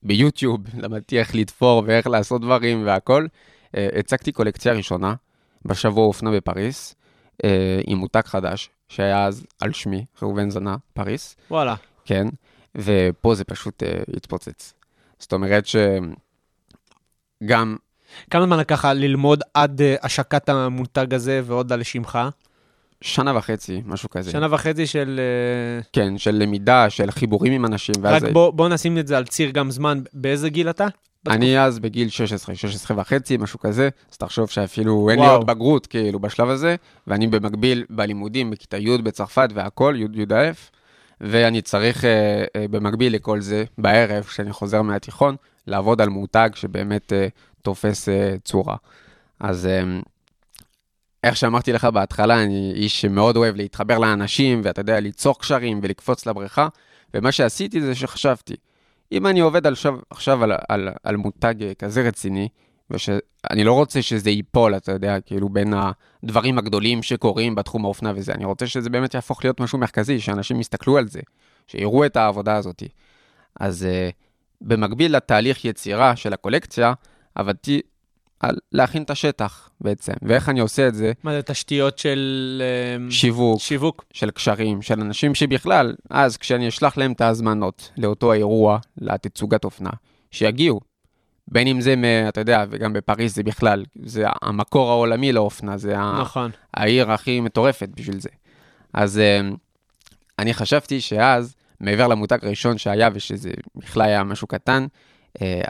ביוטיוב, 0.02 0.60
למדתי 0.82 1.18
איך 1.18 1.34
לתפור 1.34 1.82
ואיך 1.86 2.06
לעשות 2.06 2.40
דברים 2.40 2.86
והכל, 2.86 3.26
uh, 3.66 3.70
הצגתי 3.98 4.32
קולקציה 4.32 4.72
ראשונה 4.72 5.14
בשבוע 5.64 6.04
אופנה 6.04 6.30
בפריס, 6.30 6.94
uh, 7.42 7.46
עם 7.86 7.98
מותג 7.98 8.22
חדש, 8.24 8.70
שהיה 8.88 9.26
אז 9.26 9.46
על 9.60 9.72
שמי, 9.72 10.04
ראובן 10.22 10.50
זנה, 10.50 10.76
פריס. 10.92 11.36
וואלה. 11.50 11.74
כן, 12.04 12.26
ופה 12.74 13.34
זה 13.34 13.44
פשוט 13.44 13.82
uh, 13.82 13.86
התפוצץ. 14.16 14.74
זאת 15.18 15.32
אומרת 15.32 15.64
שגם, 15.66 17.76
כמה 18.30 18.44
זמן 18.44 18.58
לקח 18.58 18.84
ללמוד 18.84 19.42
עד 19.54 19.80
אה, 19.80 19.96
השקת 20.02 20.48
המותג 20.48 21.14
הזה 21.14 21.40
ועוד 21.44 21.72
על 21.72 21.82
שמך? 21.82 22.18
שנה 23.00 23.36
וחצי, 23.36 23.82
משהו 23.86 24.10
כזה. 24.10 24.30
שנה 24.30 24.46
וחצי 24.50 24.86
של... 24.86 25.20
אה, 25.20 25.82
כן, 25.92 26.18
של 26.18 26.34
למידה, 26.34 26.90
של 26.90 27.10
חיבורים 27.10 27.52
עם 27.52 27.64
אנשים, 27.64 27.94
ואז... 28.02 28.24
רק 28.24 28.32
בוא, 28.32 28.50
בוא 28.50 28.68
נשים 28.68 28.98
את 28.98 29.06
זה 29.06 29.16
על 29.16 29.24
ציר 29.26 29.50
גם 29.50 29.70
זמן. 29.70 30.02
באיזה 30.12 30.50
גיל 30.50 30.70
אתה? 30.70 30.86
אני 31.26 31.60
אז 31.60 31.78
בגיל 31.78 32.08
16, 32.08 32.54
16 32.54 33.00
וחצי, 33.00 33.36
משהו 33.36 33.58
כזה, 33.58 33.88
אז 34.10 34.16
תחשוב 34.16 34.50
שאפילו 34.50 35.10
אין 35.10 35.18
לי 35.18 35.24
וואו. 35.24 35.36
עוד 35.36 35.46
בגרות, 35.46 35.86
כאילו, 35.86 36.18
בשלב 36.18 36.48
הזה, 36.48 36.76
ואני 37.06 37.26
במקביל 37.26 37.84
בלימודים, 37.90 38.50
בכיתה 38.50 38.76
י' 38.76 38.98
בצרפת 38.98 39.48
והכל, 39.54 39.96
י' 39.98 40.22
י"א, 40.22 40.50
ואני 41.20 41.62
צריך 41.62 42.04
אה, 42.04 42.44
אה, 42.56 42.68
במקביל 42.70 43.14
לכל 43.14 43.40
זה, 43.40 43.64
בערב, 43.78 44.24
כשאני 44.24 44.52
חוזר 44.52 44.82
מהתיכון, 44.82 45.36
לעבוד 45.66 46.00
על 46.00 46.08
מותג 46.08 46.50
שבאמת 46.54 47.12
אה, 47.12 47.28
תופס 47.62 48.08
אה, 48.08 48.34
צורה. 48.44 48.76
אז 49.40 49.66
אה, 49.66 49.82
איך 51.28 51.36
שאמרתי 51.36 51.72
לך 51.72 51.84
בהתחלה, 51.84 52.42
אני 52.42 52.72
איש 52.74 53.00
שמאוד 53.00 53.36
אוהב 53.36 53.56
להתחבר 53.56 53.98
לאנשים, 53.98 54.60
ואתה 54.64 54.80
יודע, 54.80 55.00
ליצור 55.00 55.38
קשרים 55.38 55.80
ולקפוץ 55.82 56.26
לבריכה, 56.26 56.68
ומה 57.14 57.32
שעשיתי 57.32 57.80
זה 57.80 57.94
שחשבתי, 57.94 58.54
אם 59.12 59.26
אני 59.26 59.40
עובד 59.40 59.66
עכשיו, 59.66 59.98
עכשיו 60.10 60.44
על, 60.44 60.52
על, 60.68 60.88
על 61.02 61.16
מותג 61.16 61.54
אה, 61.62 61.74
כזה 61.74 62.02
רציני, 62.02 62.48
ושאני 62.90 63.64
לא 63.64 63.72
רוצה 63.72 64.02
שזה 64.02 64.30
ייפול, 64.30 64.76
אתה 64.76 64.92
יודע, 64.92 65.20
כאילו 65.20 65.48
בין 65.48 65.74
הדברים 66.22 66.58
הגדולים 66.58 67.02
שקורים 67.02 67.54
בתחום 67.54 67.84
האופנה 67.84 68.12
וזה, 68.16 68.32
אני 68.32 68.44
רוצה 68.44 68.66
שזה 68.66 68.90
באמת 68.90 69.14
יהפוך 69.14 69.44
להיות 69.44 69.60
משהו 69.60 69.78
מרכזי, 69.78 70.20
שאנשים 70.20 70.60
יסתכלו 70.60 70.98
על 70.98 71.08
זה, 71.08 71.20
שיראו 71.66 72.06
את 72.06 72.16
העבודה 72.16 72.56
הזאת. 72.56 72.82
אז 73.60 73.86
uh, 73.86 74.14
במקביל 74.60 75.16
לתהליך 75.16 75.64
יצירה 75.64 76.16
של 76.16 76.32
הקולקציה, 76.32 76.92
עבדתי 77.34 77.80
על 78.40 78.56
להכין 78.72 79.02
את 79.02 79.10
השטח 79.10 79.70
בעצם, 79.80 80.12
ואיך 80.22 80.48
אני 80.48 80.60
עושה 80.60 80.88
את 80.88 80.94
זה? 80.94 81.12
מה 81.22 81.32
זה, 81.32 81.42
תשתיות 81.42 81.98
של 81.98 82.62
אה, 82.64 83.10
שיווק, 83.10 83.60
שיווק? 83.60 84.04
של 84.12 84.30
קשרים, 84.30 84.82
של 84.82 85.00
אנשים 85.00 85.34
שבכלל, 85.34 85.94
אז 86.10 86.36
כשאני 86.36 86.68
אשלח 86.68 86.96
להם 86.96 87.12
את 87.12 87.20
ההזמנות 87.20 87.90
לאותו 87.96 88.32
האירוע, 88.32 88.78
לתצוגת 88.98 89.64
אופנה, 89.64 89.90
שיגיעו. 90.30 90.80
בין 91.48 91.66
אם 91.66 91.80
זה, 91.80 91.96
מ, 91.96 92.04
אתה 92.28 92.40
יודע, 92.40 92.64
וגם 92.70 92.92
בפריז 92.92 93.34
זה 93.34 93.42
בכלל, 93.42 93.84
זה 94.02 94.24
המקור 94.42 94.90
העולמי 94.90 95.32
לאופנה, 95.32 95.76
זה 95.76 95.96
נכון. 96.20 96.50
העיר 96.74 97.12
הכי 97.12 97.40
מטורפת 97.40 97.88
בשביל 97.94 98.20
זה. 98.20 98.28
אז 98.94 99.18
אה, 99.18 99.40
אני 100.38 100.54
חשבתי 100.54 101.00
שאז, 101.00 101.54
מעבר 101.80 102.06
למותג 102.06 102.38
הראשון 102.42 102.78
שהיה, 102.78 103.08
ושזה 103.12 103.50
בכלל 103.76 104.02
היה 104.02 104.24
משהו 104.24 104.46
קטן, 104.46 104.86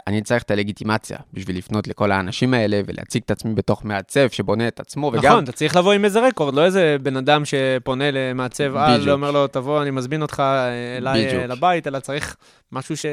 אני 0.07 0.21
צריך 0.21 0.43
את 0.43 0.51
הלגיטימציה 0.51 1.17
בשביל 1.33 1.57
לפנות 1.57 1.87
לכל 1.87 2.11
האנשים 2.11 2.53
האלה 2.53 2.81
ולהציג 2.85 3.21
את 3.25 3.31
עצמי 3.31 3.53
בתוך 3.53 3.85
מעצב 3.85 4.29
שבונה 4.29 4.67
את 4.67 4.79
עצמו, 4.79 5.11
וגם... 5.13 5.31
נכון, 5.31 5.43
אתה 5.43 5.51
צריך 5.51 5.75
לבוא 5.75 5.93
עם 5.93 6.05
איזה 6.05 6.19
רקורד, 6.19 6.53
לא 6.53 6.65
איזה 6.65 6.97
בן 7.01 7.17
אדם 7.17 7.45
שפונה 7.45 8.11
למעצב 8.11 8.75
על, 8.75 8.93
בדיוק. 8.93 9.07
ואומר 9.07 9.31
לו, 9.31 9.47
תבוא, 9.47 9.81
אני 9.81 9.91
מזמין 9.91 10.21
אותך 10.21 10.39
אה, 10.39 10.97
אליי. 10.97 11.27
אה, 11.27 11.47
לבית, 11.47 11.87
אלא 11.87 11.99
צריך 11.99 12.35
משהו 12.71 12.97
ש... 12.97 13.05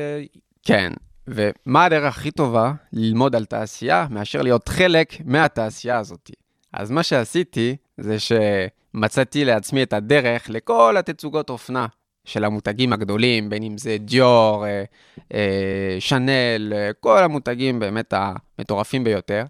כן, 0.62 0.92
ומה 1.28 1.84
הדרך 1.84 2.16
הכי 2.16 2.30
טובה 2.30 2.72
ללמוד 2.92 3.36
על 3.36 3.44
תעשייה 3.44 4.06
מאשר 4.10 4.42
להיות 4.42 4.68
חלק 4.68 5.12
מהתעשייה 5.24 5.98
הזאת? 5.98 6.30
אז 6.72 6.90
מה 6.90 7.02
שעשיתי 7.02 7.76
זה 7.98 8.16
שמצאתי 8.18 9.44
לעצמי 9.44 9.82
את 9.82 9.92
הדרך 9.92 10.50
לכל 10.50 10.96
התצוגות 10.98 11.50
אופנה 11.50 11.86
של 12.26 12.44
המותגים 12.44 12.92
הגדולים, 12.92 13.48
בין 13.48 13.62
אם 13.62 13.78
זה 13.78 13.96
דיור, 14.00 14.66
אה, 14.66 14.84
אה, 15.34 15.96
שנל, 15.98 16.72
אה, 16.76 16.90
כל 17.00 17.22
המותגים 17.22 17.78
באמת 17.78 18.14
המטורפים 18.16 19.04
ביותר. 19.04 19.44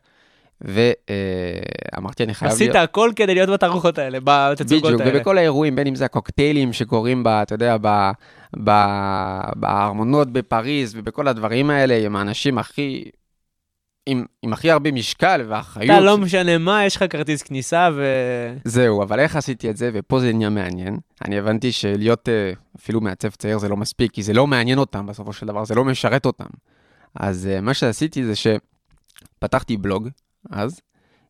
ואמרתי, 0.61 2.25
אני 2.25 2.35
חייב 2.35 2.52
עשית 2.52 2.75
הכל 2.75 3.11
כדי 3.16 3.35
להיות 3.35 3.50
בתערוכות 3.50 3.99
האלה, 3.99 4.18
בתצוגות 4.25 4.85
בדיוק, 4.85 5.00
האלה. 5.00 5.16
ובכל 5.16 5.38
האירועים, 5.38 5.76
בין 5.76 5.87
אם 5.87 5.95
זה 5.95 6.04
הקוקטיילים 6.04 6.73
שקורים 6.73 7.25
ב... 7.25 7.28
אתה 7.28 7.54
יודע, 7.54 7.76
ב... 7.80 8.11
ב... 8.64 8.71
בארמונות 9.56 10.30
בפריז 10.33 10.95
ובכל 10.97 11.28
הדברים 11.28 11.71
האלה, 11.71 12.06
עם 12.06 12.16
האנשים 12.16 12.59
הכי... 12.59 13.04
עם, 14.06 14.25
עם 14.42 14.52
הכי 14.52 14.70
הרבה 14.70 14.92
משקל 14.92 15.44
ואחריות. 15.48 15.90
אתה 15.90 16.00
לא 16.00 16.18
משנה 16.18 16.58
מה, 16.58 16.84
יש 16.84 16.96
לך 16.96 17.04
כרטיס 17.10 17.42
כניסה 17.42 17.88
ו... 17.96 18.04
זהו, 18.64 19.02
אבל 19.02 19.20
איך 19.20 19.36
עשיתי 19.36 19.70
את 19.70 19.76
זה, 19.76 19.90
ופה 19.94 20.20
זה 20.20 20.28
עניין 20.28 20.54
מעניין. 20.54 20.98
אני 21.25 21.38
הבנתי 21.38 21.72
שלהיות 21.72 22.28
אה, 22.28 22.52
אפילו 22.76 23.00
מעצב 23.00 23.30
צעיר 23.30 23.58
זה 23.58 23.68
לא 23.68 23.76
מספיק, 23.76 24.12
כי 24.12 24.22
זה 24.22 24.32
לא 24.32 24.46
מעניין 24.46 24.78
אותם 24.78 25.06
בסופו 25.06 25.32
של 25.32 25.46
דבר, 25.46 25.64
זה 25.64 25.75
לא 25.75 25.84
משרת 25.84 26.26
אותם. 26.26 26.48
אז 27.14 27.46
אה, 27.52 27.60
מה 27.60 27.75
שעשיתי 27.75 28.25
זה 28.25 28.32
שפתחתי 28.36 29.76
בלוג, 29.76 30.08
אז, 30.50 30.80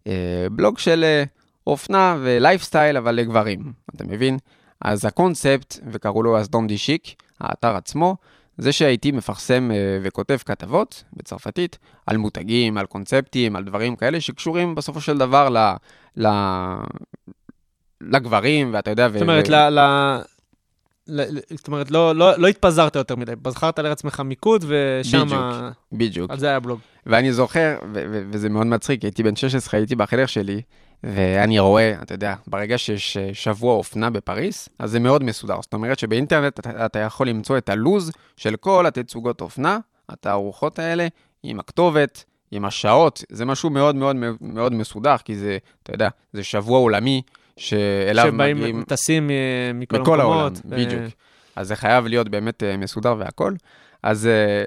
אה, 0.06 0.46
בלוג 0.52 0.78
של 0.78 1.22
אופנה 1.66 2.16
ולייפסטייל, 2.20 2.96
אבל 2.96 3.14
לגברים, 3.14 3.72
אתה 3.96 4.04
מבין? 4.04 4.38
אז 4.80 5.04
הקונספט, 5.04 5.78
וקראו 5.92 6.22
לו 6.22 6.38
אז 6.38 6.48
דום 6.48 6.66
די 6.66 6.78
שיק, 6.78 7.02
האתר 7.40 7.76
עצמו, 7.76 8.16
זה 8.58 8.72
שהייתי 8.72 9.12
מפרסם 9.12 9.70
אה, 9.70 9.98
וכותב 10.02 10.36
כתבות 10.44 11.04
בצרפתית 11.12 11.78
על 12.06 12.16
מותגים, 12.16 12.78
על 12.78 12.86
קונספטים, 12.86 13.56
על 13.56 13.64
דברים 13.64 13.96
כאלה 13.96 14.20
שקשורים 14.20 14.74
בסופו 14.74 15.00
של 15.00 15.18
דבר 15.18 15.48
ל... 15.48 15.58
ל... 16.16 16.28
לגברים, 18.00 18.70
ואתה 18.74 18.90
יודע... 18.90 19.08
זאת 19.08 19.22
אומרת, 19.22 19.48
ל... 19.48 19.54
ל... 19.54 19.80
ל... 21.08 21.38
זאת 21.50 21.68
אומרת, 21.68 21.90
לא, 21.90 22.14
לא, 22.14 22.38
לא 22.38 22.46
התפזרת 22.46 22.96
יותר 22.96 23.16
מדי, 23.16 23.36
בחרת 23.42 23.78
לעצמך 23.78 24.20
מיקוד, 24.20 24.64
ושם... 24.68 25.26
בדיוק. 25.26 25.42
בדיוק. 25.92 26.30
על 26.30 26.38
זה 26.38 26.46
היה 26.46 26.60
בלוג. 26.60 26.80
ואני 27.06 27.32
זוכר, 27.32 27.78
ו- 27.94 28.04
ו- 28.10 28.22
וזה 28.30 28.48
מאוד 28.48 28.66
מצחיק, 28.66 29.02
הייתי 29.02 29.22
בן 29.22 29.36
16, 29.36 29.80
הייתי 29.80 29.96
בחדר 29.96 30.26
שלי, 30.26 30.62
ואני 31.04 31.58
רואה, 31.58 32.02
אתה 32.02 32.14
יודע, 32.14 32.34
ברגע 32.46 32.78
שיש 32.78 33.16
אה, 33.16 33.30
שבוע 33.32 33.74
אופנה 33.74 34.10
בפריס, 34.10 34.68
אז 34.78 34.90
זה 34.90 35.00
מאוד 35.00 35.24
מסודר. 35.24 35.56
זאת 35.62 35.74
אומרת 35.74 35.98
שבאינטרנט 35.98 36.60
אתה, 36.60 36.86
אתה 36.86 36.98
יכול 36.98 37.28
למצוא 37.28 37.58
את 37.58 37.68
הלוז 37.68 38.12
של 38.36 38.56
כל 38.56 38.86
התצוגות 38.86 39.40
אופנה, 39.40 39.78
התערוכות 40.08 40.78
האלה, 40.78 41.06
עם 41.42 41.60
הכתובת, 41.60 42.24
עם 42.50 42.64
השעות, 42.64 43.24
זה 43.30 43.44
משהו 43.44 43.70
מאוד 43.70 43.96
מאוד 43.96 44.16
מאוד 44.40 44.72
מסודר, 44.72 45.16
כי 45.24 45.36
זה, 45.36 45.58
אתה 45.82 45.94
יודע, 45.94 46.08
זה 46.32 46.44
שבוע 46.44 46.78
עולמי 46.78 47.22
שאליו 47.56 48.26
שבאים, 48.26 48.56
מגיעים... 48.56 48.84
טסים 48.88 49.30
אה, 49.30 49.70
מכל 49.74 49.98
מכל 49.98 50.20
העולם. 50.20 50.52
ו- 50.64 50.76
בדיוק. 50.76 51.02
אז 51.56 51.68
זה 51.68 51.76
חייב 51.76 52.06
להיות 52.06 52.28
באמת 52.28 52.62
אה, 52.62 52.76
מסודר 52.76 53.14
והכל. 53.18 53.54
אז 54.02 54.26
אה, 54.26 54.64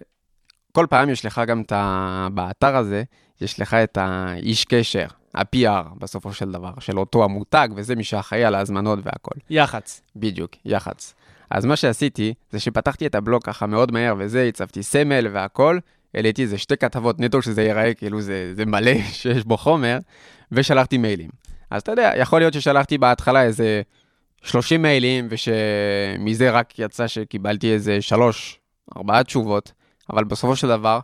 כל 0.72 0.86
פעם 0.90 1.10
יש 1.10 1.26
לך 1.26 1.42
גם 1.48 1.62
את 1.62 1.72
ה... 1.72 2.28
באתר 2.34 2.76
הזה, 2.76 3.04
יש 3.42 3.60
לך 3.60 3.74
את 3.74 3.98
האיש 4.02 4.66
קשר, 4.66 5.08
ה-PR 5.36 5.96
בסופו 5.98 6.34
של 6.34 6.52
דבר, 6.52 6.72
של 6.80 7.00
אותו 7.00 7.24
המותג, 7.24 7.70
וזה 7.76 7.96
מי 7.96 8.04
שאחראי 8.04 8.44
על 8.44 8.56
ההזמנות 8.56 9.00
והכל. 9.04 9.36
יח"צ. 9.50 10.02
בדיוק, 10.16 10.52
יח"צ. 10.66 11.14
אז 11.50 11.66
מה 11.66 11.76
שעשיתי, 11.76 12.34
זה 12.52 12.60
שפתחתי 12.60 13.06
את 13.06 13.16
הבלוג 13.16 13.44
ככה 13.44 13.66
מאוד 13.66 13.92
מהר 13.92 14.16
וזה, 14.18 14.44
הצבתי 14.44 14.84
סמל 14.84 15.28
והכל, 15.32 15.80
העליתי 16.14 16.42
איזה 16.42 16.58
שתי 16.58 16.78
כתבות 16.78 17.20
נטו 17.20 17.42
שזה 17.42 17.64
ייראה 17.64 17.94
כאילו 17.94 18.22
זה, 18.22 18.54
זה 18.56 18.66
מלא 18.66 19.02
שיש 19.20 19.44
בו 19.44 19.58
חומר, 19.58 19.98
ושלחתי 20.52 20.98
מיילים. 20.98 21.30
אז 21.70 21.82
אתה 21.82 21.92
יודע, 21.92 22.12
יכול 22.18 22.40
להיות 22.40 22.54
ששלחתי 22.54 22.98
בהתחלה 22.98 23.44
איזה 23.44 23.82
30 24.44 24.82
מיילים, 24.82 25.28
ושמזה 25.30 26.52
רק 26.52 26.80
יצא 26.80 27.08
שקיבלתי 27.08 27.74
איזה 27.74 28.02
שלוש 28.02 28.60
ארבעה 28.98 29.24
תשובות, 29.24 29.72
אבל 30.10 30.24
בסופו 30.24 30.56
של 30.56 30.68
דבר, 30.68 31.00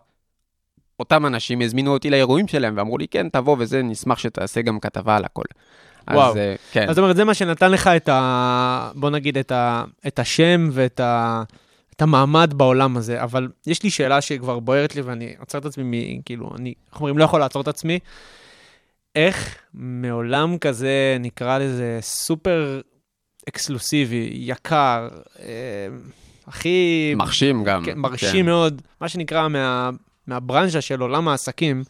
אותם 1.00 1.26
אנשים 1.26 1.60
הזמינו 1.60 1.92
אותי 1.92 2.10
לאירועים 2.10 2.48
שלהם 2.48 2.74
ואמרו 2.76 2.98
לי, 2.98 3.08
כן, 3.08 3.28
תבוא 3.28 3.56
וזה, 3.58 3.82
נשמח 3.82 4.18
שתעשה 4.18 4.62
גם 4.62 4.80
כתבה 4.80 5.16
על 5.16 5.24
הכל. 5.24 5.44
וואו. 6.10 6.30
אז 6.30 6.36
אה, 6.36 6.54
כן, 6.72 6.88
אז 6.88 6.96
זאת 6.96 6.98
אומרת, 6.98 7.16
זה 7.16 7.24
מה 7.24 7.34
שנתן 7.34 7.70
לך 7.70 7.86
את 7.86 8.08
ה... 8.08 8.90
בוא 8.94 9.10
נגיד, 9.10 9.38
את, 9.38 9.52
ה... 9.52 9.84
את 10.06 10.18
השם 10.18 10.68
ואת 10.72 11.00
ה... 11.00 11.42
את 11.96 12.02
המעמד 12.02 12.54
בעולם 12.56 12.96
הזה. 12.96 13.22
אבל 13.22 13.48
יש 13.66 13.82
לי 13.82 13.90
שאלה 13.90 14.20
שכבר 14.20 14.58
בוערת 14.58 14.96
לי 14.96 15.02
ואני 15.02 15.34
עוצר 15.40 15.58
את 15.58 15.64
עצמי, 15.64 15.84
מ... 15.84 16.22
כאילו, 16.22 16.50
אני, 16.58 16.74
איך 16.90 17.00
אומרים, 17.00 17.18
לא 17.18 17.24
יכול 17.24 17.40
לעצור 17.40 17.62
את 17.62 17.68
עצמי. 17.68 17.98
איך 19.14 19.56
מעולם 19.74 20.58
כזה, 20.58 21.16
נקרא 21.20 21.58
לזה, 21.58 21.98
סופר 22.00 22.80
אקסקלוסיבי, 23.48 24.30
יקר, 24.32 25.08
אה, 25.40 25.46
הכי... 26.46 27.14
מרשים 27.16 27.64
גם. 27.64 27.84
כן, 27.84 27.98
מרשים 27.98 28.46
מאוד, 28.46 28.82
מה 29.00 29.08
שנקרא 29.08 29.48
מה, 29.48 29.90
מהברנז'ה 30.26 30.80
של 30.80 31.00
עולם 31.00 31.28
העסקים, 31.28 31.84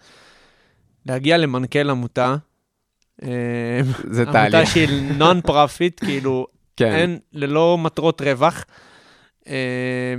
להגיע 1.06 1.36
למנכ"ל 1.36 1.90
עמותה. 1.90 2.36
אה, 3.22 3.28
זה 4.10 4.22
עמותה 4.22 4.50
תהליך. 4.50 4.70
שהיא 4.70 4.88
non 5.18 5.40
profit, 5.40 6.00
כאילו, 6.04 6.46
כן. 6.76 6.92
אין, 6.92 7.18
ללא 7.32 7.78
מטרות 7.78 8.20
רווח. 8.20 8.64
אה, 9.48 10.14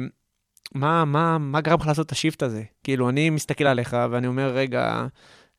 מה, 0.75 1.05
מה, 1.05 1.37
מה 1.37 1.61
גרם 1.61 1.79
לך 1.79 1.87
לעשות 1.87 2.05
את 2.05 2.11
ה 2.11 2.16
shift 2.16 2.43
הזה? 2.43 2.63
כאילו, 2.83 3.09
אני 3.09 3.29
מסתכל 3.29 3.63
עליך 3.63 3.97
ואני 4.11 4.27
אומר, 4.27 4.51
רגע, 4.53 5.05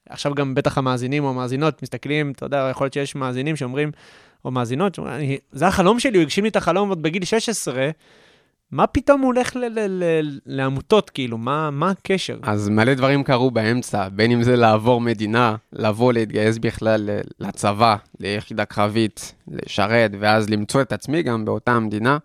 עכשיו 0.08 0.34
גם 0.34 0.54
בטח 0.54 0.78
המאזינים 0.78 1.24
או 1.24 1.30
המאזינות 1.30 1.82
מסתכלים, 1.82 2.30
אתה 2.30 2.46
יודע, 2.46 2.68
יכול 2.70 2.84
להיות 2.84 2.92
שיש 2.92 3.14
מאזינים 3.14 3.56
שאומרים, 3.56 3.90
או 4.44 4.50
מאזינות, 4.50 4.94
שאומרים, 4.94 5.38
זה 5.52 5.66
החלום 5.66 6.00
שלי, 6.00 6.18
הוא 6.18 6.22
הגשים 6.22 6.44
לי 6.44 6.50
את 6.50 6.56
החלום 6.56 6.88
עוד 6.88 7.02
בגיל 7.02 7.24
16, 7.24 7.90
מה 8.72 8.86
פתאום 8.86 9.20
הוא 9.20 9.26
הולך 9.26 9.56
ל- 9.56 9.64
ל- 9.78 10.02
ל- 10.04 10.38
לעמותות, 10.46 11.10
כאילו, 11.10 11.38
מה, 11.38 11.70
מה 11.70 11.90
הקשר? 11.90 12.38
אז 12.42 12.68
מלא 12.68 12.94
דברים 12.94 13.22
קרו 13.24 13.50
באמצע, 13.50 14.08
בין 14.08 14.30
אם 14.30 14.42
זה 14.42 14.56
לעבור 14.56 15.00
מדינה, 15.00 15.56
לבוא 15.72 16.12
להתגייס 16.12 16.58
בכלל 16.58 17.10
לצבא, 17.40 17.96
ליחידה 18.20 18.64
קרבית, 18.64 19.34
לשרת, 19.48 20.10
ואז 20.20 20.50
למצוא 20.50 20.82
את 20.82 20.92
עצמי 20.92 21.22
גם 21.22 21.44
באותה 21.44 21.72
המדינה. 21.72 22.18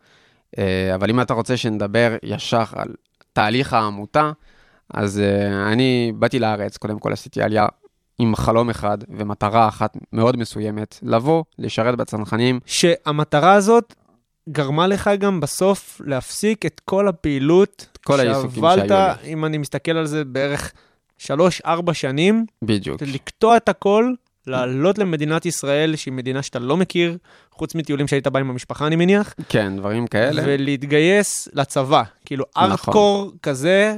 אה, 0.57 0.95
אבל 0.95 1.09
אם 1.09 1.21
אתה 1.21 1.33
רוצה 1.33 1.57
שנדבר 1.57 2.15
ישר 2.23 2.63
על 2.75 2.93
תהליך 3.33 3.73
העמותה, 3.73 4.31
אז 4.93 5.19
אה, 5.19 5.71
אני 5.71 6.11
באתי 6.15 6.39
לארץ, 6.39 6.77
קודם 6.77 6.99
כל 6.99 7.13
עשיתי 7.13 7.41
עלייה 7.41 7.65
עם 8.19 8.35
חלום 8.35 8.69
אחד 8.69 8.97
ומטרה 9.09 9.67
אחת 9.67 9.97
מאוד 10.13 10.37
מסוימת, 10.37 10.99
לבוא, 11.03 11.43
לשרת 11.59 11.95
בצנחנים. 11.95 12.59
שהמטרה 12.65 13.53
הזאת 13.53 13.93
גרמה 14.49 14.87
לך 14.87 15.09
גם 15.19 15.39
בסוף 15.39 16.01
להפסיק 16.05 16.65
את 16.65 16.81
כל 16.85 17.07
הפעילות 17.07 17.87
כל 18.05 18.19
העיסוקים 18.19 18.51
שהובלת, 18.51 18.87
שהיו 18.89 19.33
אם 19.33 19.45
אני 19.45 19.57
מסתכל 19.57 19.91
על 19.91 20.05
זה, 20.05 20.25
בערך 20.25 20.71
3-4 21.21 21.27
שנים, 21.93 22.45
בדיוק. 22.61 23.01
לקטוע 23.01 23.57
את 23.57 23.69
הכל, 23.69 24.13
לעלות 24.47 24.97
למדינת 24.97 25.45
ישראל, 25.45 25.95
שהיא 25.95 26.13
מדינה 26.13 26.41
שאתה 26.41 26.59
לא 26.59 26.77
מכיר, 26.77 27.17
חוץ 27.51 27.75
מטיולים 27.75 28.07
שהיית 28.07 28.27
בה 28.27 28.39
עם 28.39 28.49
המשפחה, 28.49 28.87
אני 28.87 28.95
מניח, 28.95 29.33
כן, 29.49 29.77
דברים 29.77 30.07
כאלה. 30.07 30.41
ולהתגייס 30.45 31.49
לצבא. 31.53 32.03
כאילו, 32.25 32.45
נכון. 32.57 32.71
ארדקור 32.71 33.33
כזה, 33.43 33.95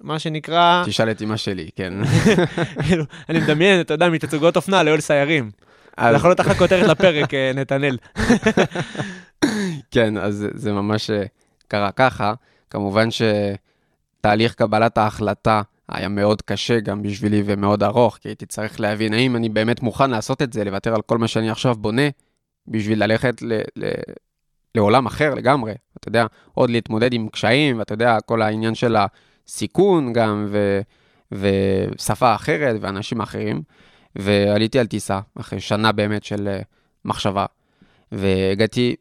מה 0.00 0.18
שנקרא, 0.18 0.82
תשאל 0.86 1.10
את 1.10 1.22
אמא 1.22 1.36
שלי, 1.36 1.68
כן. 1.76 1.92
כאילו, 2.86 3.04
אני 3.28 3.38
מדמיין, 3.40 3.80
אתה 3.80 3.94
יודע, 3.94 4.08
מתצוגות 4.08 4.56
אופנה 4.56 4.82
לאוהל 4.82 5.00
סיירים. 5.00 5.50
אז- 5.96 6.16
יכול 6.16 6.30
להיות 6.30 6.40
אחלה 6.40 6.54
כותרת 6.54 6.88
לפרק, 6.88 7.34
אה, 7.34 7.50
נתנאל. 7.54 7.96
כן, 9.96 10.16
אז 10.16 10.46
זה- 10.54 10.72
ממש 10.72 11.10
אה, 11.10 11.22
קרה 11.68 11.92
ככה. 11.92 12.34
כמובן 12.70 13.08
שתהליך 13.10 14.54
קבלת 14.54 14.98
ההחלטה 14.98 15.62
היה 15.88 16.08
מאוד 16.08 16.42
קשה 16.42 16.80
גם 16.80 17.02
בשבילי 17.02 17.42
ומאוד 17.46 17.82
ארוך, 17.82 18.16
כי 18.16 18.28
הייתי 18.28 18.46
צריך 18.46 18.80
להבין 18.80 19.14
האם 19.14 19.36
אני 19.36 19.48
באמת 19.48 19.82
מוכן 19.82 20.10
לעשות 20.10 20.42
את 20.42 20.52
זה, 20.52 20.64
לוותר 20.64 20.94
על 20.94 21.02
כל 21.02 21.18
מה 21.18 21.28
שאני 21.28 21.50
עכשיו 21.50 21.74
בונה, 21.74 22.02
בשביל 22.68 23.04
ללכת 23.04 23.42
ל- 23.42 23.60
ל- 23.76 23.90
לעולם 24.74 25.06
אחר 25.06 25.34
לגמרי. 25.34 25.72
אתה 25.98 26.08
יודע, 26.08 26.26
עוד 26.54 26.70
להתמודד 26.70 27.12
עם 27.12 27.28
קשיים, 27.28 27.78
ואתה 27.78 27.94
יודע, 27.94 28.20
כל 28.20 28.42
העניין 28.42 28.74
של 28.74 28.96
הסיכון 28.96 30.12
גם, 30.12 30.46
ו- 30.48 30.80
ושפה 31.32 32.34
אחרת, 32.34 32.76
ואנשים 32.80 33.20
אחרים. 33.20 33.62
ועליתי 34.16 34.78
על 34.78 34.86
טיסה, 34.86 35.20
אחרי 35.40 35.60
שנה 35.60 35.92
באמת 35.92 36.24
של 36.24 36.48
אה, 36.48 36.60
מחשבה, 37.04 37.46
והגעתי 38.12 38.96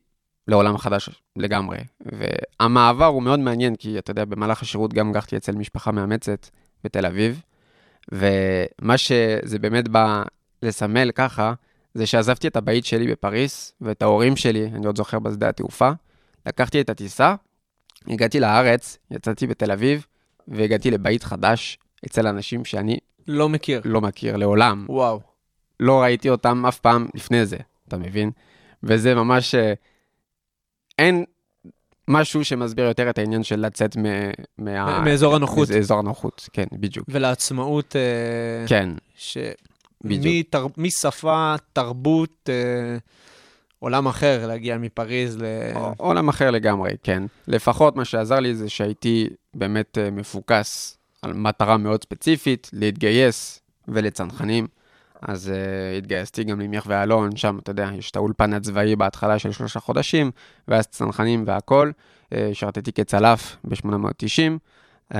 לעולם 0.47 0.77
חדש 0.77 1.09
לגמרי. 1.35 1.77
והמעבר 2.01 3.05
הוא 3.05 3.23
מאוד 3.23 3.39
מעניין, 3.39 3.75
כי 3.75 3.99
אתה 3.99 4.11
יודע, 4.11 4.25
במהלך 4.25 4.61
השירות 4.61 4.93
גם 4.93 5.11
גרתי 5.11 5.37
אצל 5.37 5.51
משפחה 5.51 5.91
מאמצת 5.91 6.49
בתל 6.83 7.05
אביב, 7.05 7.41
ומה 8.11 8.97
שזה 8.97 9.59
באמת 9.59 9.87
בא 9.87 10.23
לסמל 10.61 11.11
ככה, 11.11 11.53
זה 11.93 12.05
שעזבתי 12.05 12.47
את 12.47 12.55
הבית 12.55 12.85
שלי 12.85 13.07
בפריס, 13.07 13.73
ואת 13.81 14.01
ההורים 14.01 14.35
שלי, 14.35 14.65
אני 14.65 14.85
עוד 14.85 14.97
זוכר 14.97 15.19
בשדה 15.19 15.49
התעופה, 15.49 15.91
לקחתי 16.45 16.81
את 16.81 16.89
הטיסה, 16.89 17.35
הגעתי 18.07 18.39
לארץ, 18.39 18.97
יצאתי 19.11 19.47
בתל 19.47 19.71
אביב, 19.71 20.05
והגעתי 20.47 20.91
לבית 20.91 21.23
חדש 21.23 21.77
אצל 22.05 22.27
אנשים 22.27 22.65
שאני 22.65 22.97
לא 23.27 23.49
מכיר. 23.49 23.81
לא 23.85 24.01
מכיר 24.01 24.37
לעולם. 24.37 24.85
וואו. 24.89 25.21
לא 25.79 26.01
ראיתי 26.01 26.29
אותם 26.29 26.65
אף 26.65 26.79
פעם 26.79 27.07
לפני 27.13 27.45
זה, 27.45 27.57
אתה 27.87 27.97
מבין? 27.97 28.31
וזה 28.83 29.15
ממש... 29.15 29.55
אה, 29.55 29.73
אין 30.99 31.25
משהו 32.07 32.45
שמסביר 32.45 32.85
יותר 32.85 33.09
את 33.09 33.17
העניין 33.17 33.43
של 33.43 33.59
לצאת 33.65 33.97
מ- 33.97 34.31
מה... 34.57 35.01
מאזור 35.01 35.35
הנוחות. 35.35 35.69
מאזור 35.69 35.99
הנוחות, 35.99 36.49
כן, 36.53 36.65
בדיוק. 36.71 37.07
ולעצמאות, 37.11 37.95
אה, 37.95 38.67
כן, 38.67 38.89
ש... 39.15 39.37
בדיוק. 40.03 40.47
מתר... 40.47 40.67
משפה, 40.77 41.55
תרבות, 41.73 42.49
אה, 42.49 42.97
עולם 43.79 44.07
אחר, 44.07 44.47
להגיע 44.47 44.77
מפריז 44.77 45.37
ל... 45.37 45.45
עולם 45.97 46.29
אחר 46.29 46.51
לגמרי, 46.51 46.91
כן. 47.03 47.23
לפחות 47.47 47.95
מה 47.95 48.05
שעזר 48.05 48.39
לי 48.39 48.55
זה 48.55 48.69
שהייתי 48.69 49.29
באמת 49.53 49.97
אה, 49.97 50.11
מפוקס 50.11 50.97
על 51.21 51.33
מטרה 51.33 51.77
מאוד 51.77 52.03
ספציפית, 52.03 52.69
להתגייס 52.73 53.61
ולצנחנים. 53.87 54.67
אז 55.27 55.51
uh, 55.51 55.97
התגייסתי 55.97 56.43
גם 56.43 56.61
למיך 56.61 56.83
ואלון, 56.87 57.35
שם, 57.35 57.59
אתה 57.63 57.71
יודע, 57.71 57.89
יש 57.97 58.11
את 58.11 58.15
האולפן 58.15 58.53
הצבאי 58.53 58.95
בהתחלה 58.95 59.39
של 59.39 59.51
שלושה 59.51 59.79
חודשים, 59.79 60.31
ואז 60.67 60.87
צנחנים 60.87 61.43
והכול. 61.47 61.93
Uh, 62.25 62.37
שרתתי 62.53 62.91
כצלף 62.91 63.57
ב-890, 63.63 64.57
um, 65.13 65.15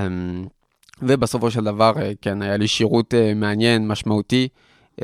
ובסופו 1.01 1.51
של 1.51 1.63
דבר, 1.63 1.93
uh, 1.95 1.99
כן, 2.21 2.41
היה 2.41 2.57
לי 2.57 2.67
שירות 2.67 3.13
uh, 3.13 3.17
מעניין, 3.35 3.87
משמעותי, 3.87 4.47
uh, 4.95 5.03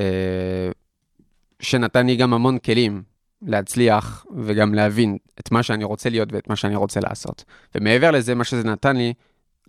שנתן 1.60 2.06
לי 2.06 2.16
גם 2.16 2.34
המון 2.34 2.58
כלים 2.58 3.04
להצליח 3.42 4.26
וגם 4.36 4.74
להבין 4.74 5.18
את 5.40 5.52
מה 5.52 5.64
שאני 5.64 5.84
רוצה 5.84 6.10
להיות 6.10 6.34
ואת 6.34 6.50
מה 6.50 6.56
שאני 6.56 6.76
רוצה 6.76 7.00
לעשות. 7.00 7.44
ומעבר 7.76 8.12
לזה, 8.12 8.36
מה 8.36 8.44
שזה 8.44 8.64
נתן 8.64 8.98
לי, 8.98 9.14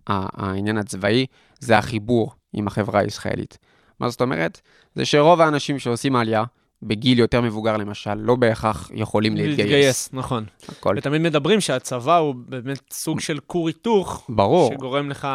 העניין 0.06 0.78
הצבאי, 0.78 1.26
זה 1.60 1.78
החיבור 1.78 2.34
עם 2.52 2.66
החברה 2.66 3.00
הישראלית. 3.00 3.58
מה 4.02 4.08
זאת 4.08 4.20
אומרת? 4.20 4.60
זה 4.94 5.04
שרוב 5.04 5.40
האנשים 5.40 5.78
שעושים 5.78 6.16
עלייה, 6.16 6.44
בגיל 6.82 7.18
יותר 7.18 7.40
מבוגר 7.40 7.76
למשל, 7.76 8.14
לא 8.14 8.34
בהכרח 8.36 8.90
יכולים 8.94 9.36
להתגייס. 9.36 9.58
להתגייס, 9.58 10.08
נכון. 10.12 10.44
הכל. 10.68 10.94
ותמיד 10.98 11.20
מדברים 11.20 11.60
שהצבא 11.60 12.16
הוא 12.16 12.34
באמת 12.48 12.80
סוג 12.92 13.20
של 13.20 13.38
כור 13.46 13.68
היתוך, 13.68 14.24
ברור. 14.28 14.72
שגורם 14.72 15.10
לך 15.10 15.28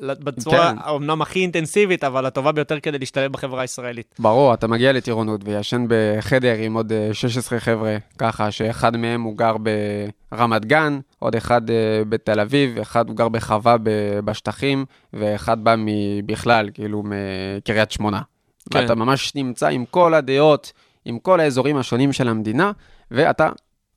בצורה 0.00 0.72
כן. 0.72 0.76
האומנם 0.80 1.22
הכי 1.22 1.40
אינטנסיבית, 1.40 2.04
אבל 2.04 2.26
הטובה 2.26 2.52
ביותר 2.52 2.80
כדי 2.80 2.98
להשתלב 2.98 3.32
בחברה 3.32 3.62
הישראלית. 3.62 4.14
ברור, 4.18 4.54
אתה 4.54 4.66
מגיע 4.66 4.92
לטירונות 4.92 5.40
וישן 5.44 5.86
בחדר 5.88 6.54
עם 6.58 6.74
עוד 6.74 6.92
אה, 6.92 7.08
16 7.12 7.60
חבר'ה, 7.60 7.96
ככה 8.18 8.50
שאחד 8.50 8.96
מהם 8.96 9.22
הוא 9.22 9.36
גר 9.36 9.56
ברמת 10.32 10.64
גן, 10.64 10.98
עוד 11.18 11.36
אחד 11.36 11.70
אה, 11.70 12.02
בתל 12.08 12.40
אביב, 12.40 12.78
אחד 12.78 13.08
הוא 13.08 13.16
גר 13.16 13.28
בחווה 13.28 13.76
בשטחים, 14.24 14.84
ואחד 15.12 15.64
בא 15.64 15.74
בכלל, 16.26 16.70
כאילו, 16.74 17.02
מקריית 17.04 17.90
שמונה. 17.90 18.20
כן. 18.70 18.78
ואתה 18.78 18.94
ממש 18.94 19.34
נמצא 19.34 19.68
עם 19.68 19.84
כל 19.84 20.14
הדעות, 20.14 20.72
עם 21.04 21.18
כל 21.18 21.40
האזורים 21.40 21.76
השונים 21.76 22.12
של 22.12 22.28
המדינה, 22.28 22.72
ואתה 23.10 23.48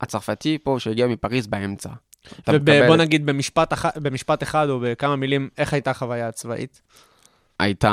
הצרפתי 0.02 0.58
פה 0.64 0.76
שהגיע 0.80 1.08
מפריז 1.08 1.48
באמצע. 1.48 1.90
ובוא 2.48 2.96
נגיד 2.96 3.26
במשפט, 3.26 3.74
אח... 3.74 3.86
במשפט 3.98 4.44
אחד 4.44 4.70
או 4.70 4.80
בכמה 4.84 5.16
מילים, 5.16 5.50
איך 5.58 5.74
הייתה 5.74 5.92
החוויה 5.92 6.28
הצבאית? 6.28 6.82
הייתה 7.60 7.90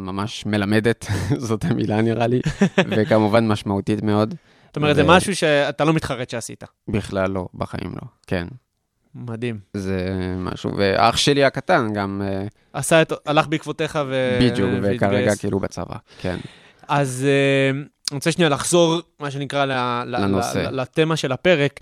ממש 0.00 0.46
מלמדת, 0.46 1.06
זאת 1.48 1.64
המילה 1.64 2.00
נראה 2.02 2.26
לי, 2.26 2.40
וכמובן 2.96 3.48
משמעותית 3.48 4.02
מאוד. 4.02 4.34
זאת 4.66 4.76
אומרת, 4.76 4.96
זה 4.96 5.04
ו- 5.04 5.08
משהו 5.08 5.36
שאתה 5.36 5.84
לא 5.84 5.92
מתחרט 5.92 6.30
שעשית. 6.30 6.64
בכלל 6.88 7.30
לא, 7.30 7.48
בחיים 7.54 7.90
לא, 7.90 8.08
כן. 8.26 8.46
מדהים. 9.14 9.58
זה 9.74 10.08
משהו, 10.38 10.70
ואח 10.76 11.16
שלי 11.16 11.44
הקטן 11.44 11.92
גם, 11.94 12.22
אה, 12.24 12.46
עשה 12.72 13.02
את, 13.02 13.12
הלך 13.26 13.46
בעקבותיך 13.46 13.98
ו... 14.08 14.38
בדיוק, 14.42 14.70
וכרגע. 14.82 15.36
כאילו 15.36 15.60
בצבא, 15.60 15.96
כן. 16.20 16.38
אז 16.88 17.26
אה, 17.28 17.70
אני 17.80 18.14
רוצה 18.16 18.32
שנייה 18.32 18.48
לחזור, 18.50 19.00
מה 19.20 19.30
שנקרא, 19.30 19.64
ל- 19.64 20.04
לנושא. 20.06 20.58
לתמה 20.58 21.16
של 21.16 21.32
הפרק. 21.32 21.80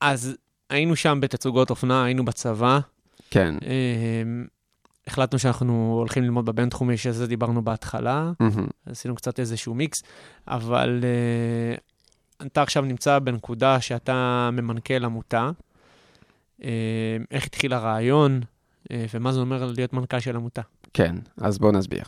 אז 0.00 0.36
היינו 0.70 0.96
שם 0.96 1.18
בתצוגות 1.22 1.70
אופנה, 1.70 2.04
היינו 2.04 2.24
בצבא. 2.24 2.80
כן. 3.30 3.54
אה, 3.62 4.22
החלטנו 5.06 5.38
שאנחנו 5.38 5.94
הולכים 5.98 6.22
ללמוד 6.22 6.46
בבינתחומי, 6.46 6.96
שזה 6.96 7.26
דיברנו 7.26 7.64
בהתחלה. 7.64 8.32
עשינו 8.86 9.14
קצת 9.14 9.40
איזשהו 9.40 9.74
מיקס, 9.74 10.02
אבל 10.48 11.00
uh, 12.40 12.46
אתה 12.46 12.62
עכשיו 12.62 12.82
נמצא 12.82 13.18
בנקודה 13.18 13.80
שאתה 13.80 14.50
ממנכ"ל 14.52 15.04
עמותה. 15.04 15.50
Uh, 16.60 16.64
איך 17.30 17.46
התחיל 17.46 17.72
הרעיון, 17.72 18.40
uh, 18.40 18.92
ומה 19.14 19.32
זה 19.32 19.40
אומר 19.40 19.72
להיות 19.76 19.92
מנכ"ל 19.92 20.20
של 20.20 20.36
עמותה? 20.36 20.62
כן, 20.94 21.16
אז 21.40 21.58
בוא 21.58 21.72
נסביר. 21.72 22.04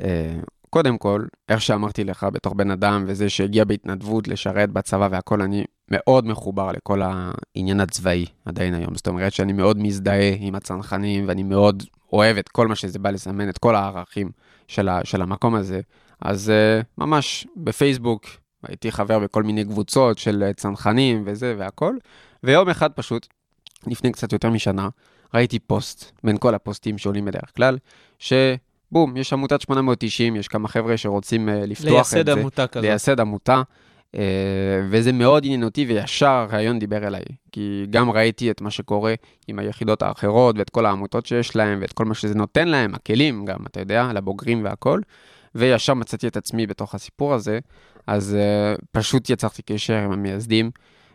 אה, 0.00 0.36
קודם 0.74 0.98
כל, 0.98 1.24
איך 1.48 1.60
שאמרתי 1.60 2.04
לך, 2.04 2.26
בתור 2.32 2.54
בן 2.54 2.70
אדם 2.70 3.04
וזה 3.06 3.30
שהגיע 3.30 3.64
בהתנדבות 3.64 4.28
לשרת 4.28 4.70
בצבא 4.70 5.08
והכל, 5.10 5.42
אני 5.42 5.64
מאוד 5.90 6.26
מחובר 6.26 6.72
לכל 6.72 7.02
העניין 7.02 7.80
הצבאי 7.80 8.26
עדיין 8.44 8.74
היום. 8.74 8.94
זאת 8.94 9.08
אומרת 9.08 9.32
שאני 9.32 9.52
מאוד 9.52 9.78
מזדהה 9.78 10.34
עם 10.38 10.54
הצנחנים 10.54 11.24
ואני 11.28 11.42
מאוד 11.42 11.82
אוהב 12.12 12.36
את 12.36 12.48
כל 12.48 12.68
מה 12.68 12.74
שזה 12.74 12.98
בא 12.98 13.10
לסמן, 13.10 13.48
את 13.48 13.58
כל 13.58 13.74
הערכים 13.74 14.30
של, 14.68 14.88
ה, 14.88 15.00
של 15.04 15.22
המקום 15.22 15.54
הזה. 15.54 15.80
אז 16.20 16.50
אה, 16.50 16.80
ממש 16.98 17.46
בפייסבוק 17.56 18.26
הייתי 18.62 18.92
חבר 18.92 19.18
בכל 19.18 19.42
מיני 19.42 19.64
קבוצות 19.64 20.18
של 20.18 20.42
אה, 20.42 20.52
צנחנים 20.52 21.22
וזה 21.26 21.54
והכל, 21.58 21.96
ויום 22.42 22.68
אחד 22.68 22.92
פשוט, 22.92 23.26
לפני 23.86 24.12
קצת 24.12 24.32
יותר 24.32 24.50
משנה, 24.50 24.88
ראיתי 25.34 25.58
פוסט 25.58 26.12
בין 26.24 26.38
כל 26.38 26.54
הפוסטים 26.54 26.98
שעולים 26.98 27.24
בדרך 27.24 27.56
כלל, 27.56 27.78
שבום, 28.92 29.16
יש 29.16 29.32
עמותת 29.32 29.60
890, 29.60 30.36
יש 30.36 30.48
כמה 30.48 30.68
חבר'ה 30.68 30.96
שרוצים 30.96 31.48
uh, 31.48 31.52
לפתוח 31.52 31.88
את 31.88 31.92
לייסד 31.92 32.26
זה. 32.26 32.32
עמותה 32.32 32.66
כזאת. 32.66 32.84
לייסד 32.84 33.20
עמותה, 33.20 33.62
uh, 34.12 34.18
וזה 34.90 35.12
מאוד 35.12 35.44
עניין 35.44 35.64
אותי, 35.64 35.84
וישר 35.88 36.26
הרעיון 36.26 36.78
דיבר 36.78 37.06
אליי. 37.06 37.22
כי 37.52 37.86
גם 37.90 38.10
ראיתי 38.10 38.50
את 38.50 38.60
מה 38.60 38.70
שקורה 38.70 39.14
עם 39.48 39.58
היחידות 39.58 40.02
האחרות, 40.02 40.58
ואת 40.58 40.70
כל 40.70 40.86
העמותות 40.86 41.26
שיש 41.26 41.56
להם, 41.56 41.78
ואת 41.80 41.92
כל 41.92 42.04
מה 42.04 42.14
שזה 42.14 42.34
נותן 42.34 42.68
להם, 42.68 42.94
הכלים 42.94 43.44
גם, 43.44 43.58
אתה 43.66 43.80
יודע, 43.80 44.10
לבוגרים 44.14 44.64
והכל, 44.64 45.00
וישר 45.54 45.94
מצאתי 45.94 46.26
את 46.26 46.36
עצמי 46.36 46.66
בתוך 46.66 46.94
הסיפור 46.94 47.34
הזה, 47.34 47.58
אז 48.06 48.36
uh, 48.36 48.82
פשוט 48.90 49.30
יצרתי 49.30 49.62
קשר 49.62 49.94
עם 49.94 50.12
המייסדים. 50.12 50.70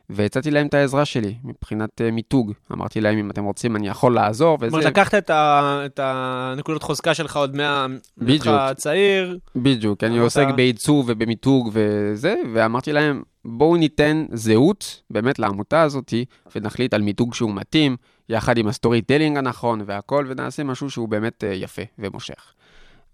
והצעתי 0.09 0.51
להם 0.51 0.67
את 0.67 0.73
העזרה 0.73 1.05
שלי 1.05 1.35
מבחינת 1.43 2.01
uh, 2.01 2.11
מיתוג. 2.11 2.53
אמרתי 2.71 3.01
להם, 3.01 3.17
אם 3.17 3.31
אתם 3.31 3.43
רוצים, 3.43 3.75
אני 3.75 3.87
יכול 3.87 4.15
לעזור, 4.15 4.57
זאת 4.57 4.67
וזה... 4.67 4.75
אומרת, 4.77 4.91
לקחת 4.91 5.15
את, 5.15 5.29
ה, 5.29 5.81
את 5.85 5.99
הנקודות 6.03 6.83
חוזקה 6.83 7.13
שלך 7.13 7.37
עוד 7.37 7.55
מה... 7.55 7.85
בדיוק. 8.17 8.45
מהיותך 8.45 8.73
צעיר, 8.75 9.39
בדיוק, 9.55 10.03
אני 10.03 10.17
עוסק 10.17 10.47
בעיצוב 10.55 11.05
ובמיתוג 11.09 11.69
וזה, 11.73 12.35
ואמרתי 12.53 12.93
להם, 12.93 13.23
בואו 13.45 13.75
ניתן 13.75 14.25
זהות 14.33 15.01
באמת 15.09 15.39
לעמותה 15.39 15.81
הזאת, 15.81 16.13
ונחליט 16.55 16.93
על 16.93 17.01
מיתוג 17.01 17.33
שהוא 17.33 17.53
מתאים, 17.53 17.97
יחד 18.29 18.57
עם 18.57 18.67
ה 18.67 19.01
storytelling 19.01 19.37
הנכון 19.37 19.81
והכל, 19.85 20.25
ונעשה 20.27 20.63
משהו 20.63 20.89
שהוא 20.89 21.09
באמת 21.09 21.43
אה, 21.43 21.53
יפה 21.53 21.81
ומושך. 21.99 22.53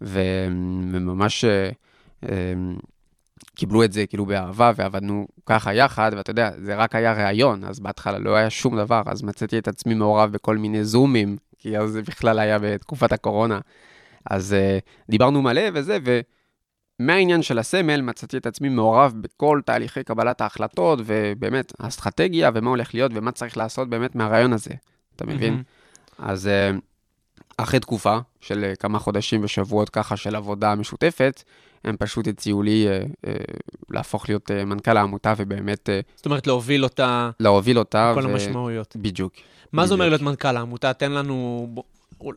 וממש 0.02 1.46
אה, 1.46 1.70
אה, 2.30 2.54
קיבלו 3.56 3.84
את 3.84 3.94
זה 3.94 4.08
כאילו 4.08 4.26
באהבה, 4.26 4.72
ועבדנו 4.76 5.28
ככה 5.46 5.74
יחד, 5.74 6.12
ואתה 6.16 6.32
יודע, 6.32 6.52
זה 6.58 6.76
רק 6.76 6.96
היה 6.96 7.14
ראיון, 7.14 7.64
אז 7.64 7.80
בהתחלה 7.80 8.20
לא 8.20 8.36
היה 8.36 8.50
שום 8.50 8.78
דבר, 8.78 9.02
אז 9.06 9.24
מצאתי 9.24 9.58
את 9.58 9.68
עצמי 9.68 9.94
מעורב 9.94 10.32
בכל 10.32 10.58
מיני 10.58 10.86
זומים, 10.86 11.38
כי 11.58 11.78
אז 11.78 11.90
זה 11.90 12.02
בכלל 12.02 12.40
היה 12.40 12.60
בתקופת 12.60 13.12
הקורונה. 13.12 13.60
אז 14.30 14.56
אה, 14.56 15.10
דיברנו 15.10 15.42
מלא 15.42 15.62
וזה, 15.74 15.98
ומהעניין 17.00 17.42
של 17.42 17.60
הסמל 17.60 18.02
מצאתי 18.02 18.38
את 18.38 18.46
עצמי 18.46 18.70
מעורב 18.70 19.14
בכל 19.22 19.62
תהליכי 19.66 20.04
קבלת 20.04 20.42
ההחלטות, 20.42 21.00
ובאמת, 21.06 21.74
האסטרטגיה 21.80 22.52
ומה 22.54 22.70
הולך 22.70 22.94
להיות 22.94 23.12
ומה 23.16 23.32
צריך 23.32 23.58
לעשות 23.58 23.90
באמת 23.90 24.16
מהרעיון 24.16 24.54
הזה, 24.54 24.74
אתה 25.16 25.26
מבין? 25.26 25.54
מהמם. 25.54 25.64
אז 26.18 26.50
uh, 26.76 26.80
אחרי 27.58 27.80
תקופה 27.80 28.18
של 28.42 28.72
uh, 28.74 28.76
כמה 28.76 29.00
חודשים 29.00 29.44
ושבועות 29.44 29.90
ככה 29.90 30.18
של 30.18 30.36
עבודה 30.36 30.76
משותפת, 30.76 31.44
הם 31.84 31.96
פשוט 32.00 32.28
הציעו 32.28 32.64
לי 32.64 32.88
uh, 32.88 33.26
uh, 33.26 33.30
להפוך 33.90 34.30
להיות 34.30 34.52
uh, 34.52 34.66
מנכ"ל 34.66 34.98
העמותה 34.98 35.34
ובאמת 35.38 35.90
uh, 35.90 36.12
זאת 36.16 36.26
אומרת, 36.26 36.48
להוביל 36.48 36.84
אותה, 36.84 37.30
להוביל 37.40 37.80
אותה. 37.80 38.12
כל 38.16 38.26
ו- 38.26 38.30
המשמעויות. 38.30 38.96
בדיוק. 38.96 39.34
מה 39.74 39.88
זה 39.88 39.94
אומר 39.94 40.06
בדיוק. 40.06 40.22
להיות 40.22 40.32
מנכ"ל 40.32 40.58
העמותה? 40.58 40.94
תן 40.94 41.12
לנו 41.12 41.68
ב- 41.74 41.80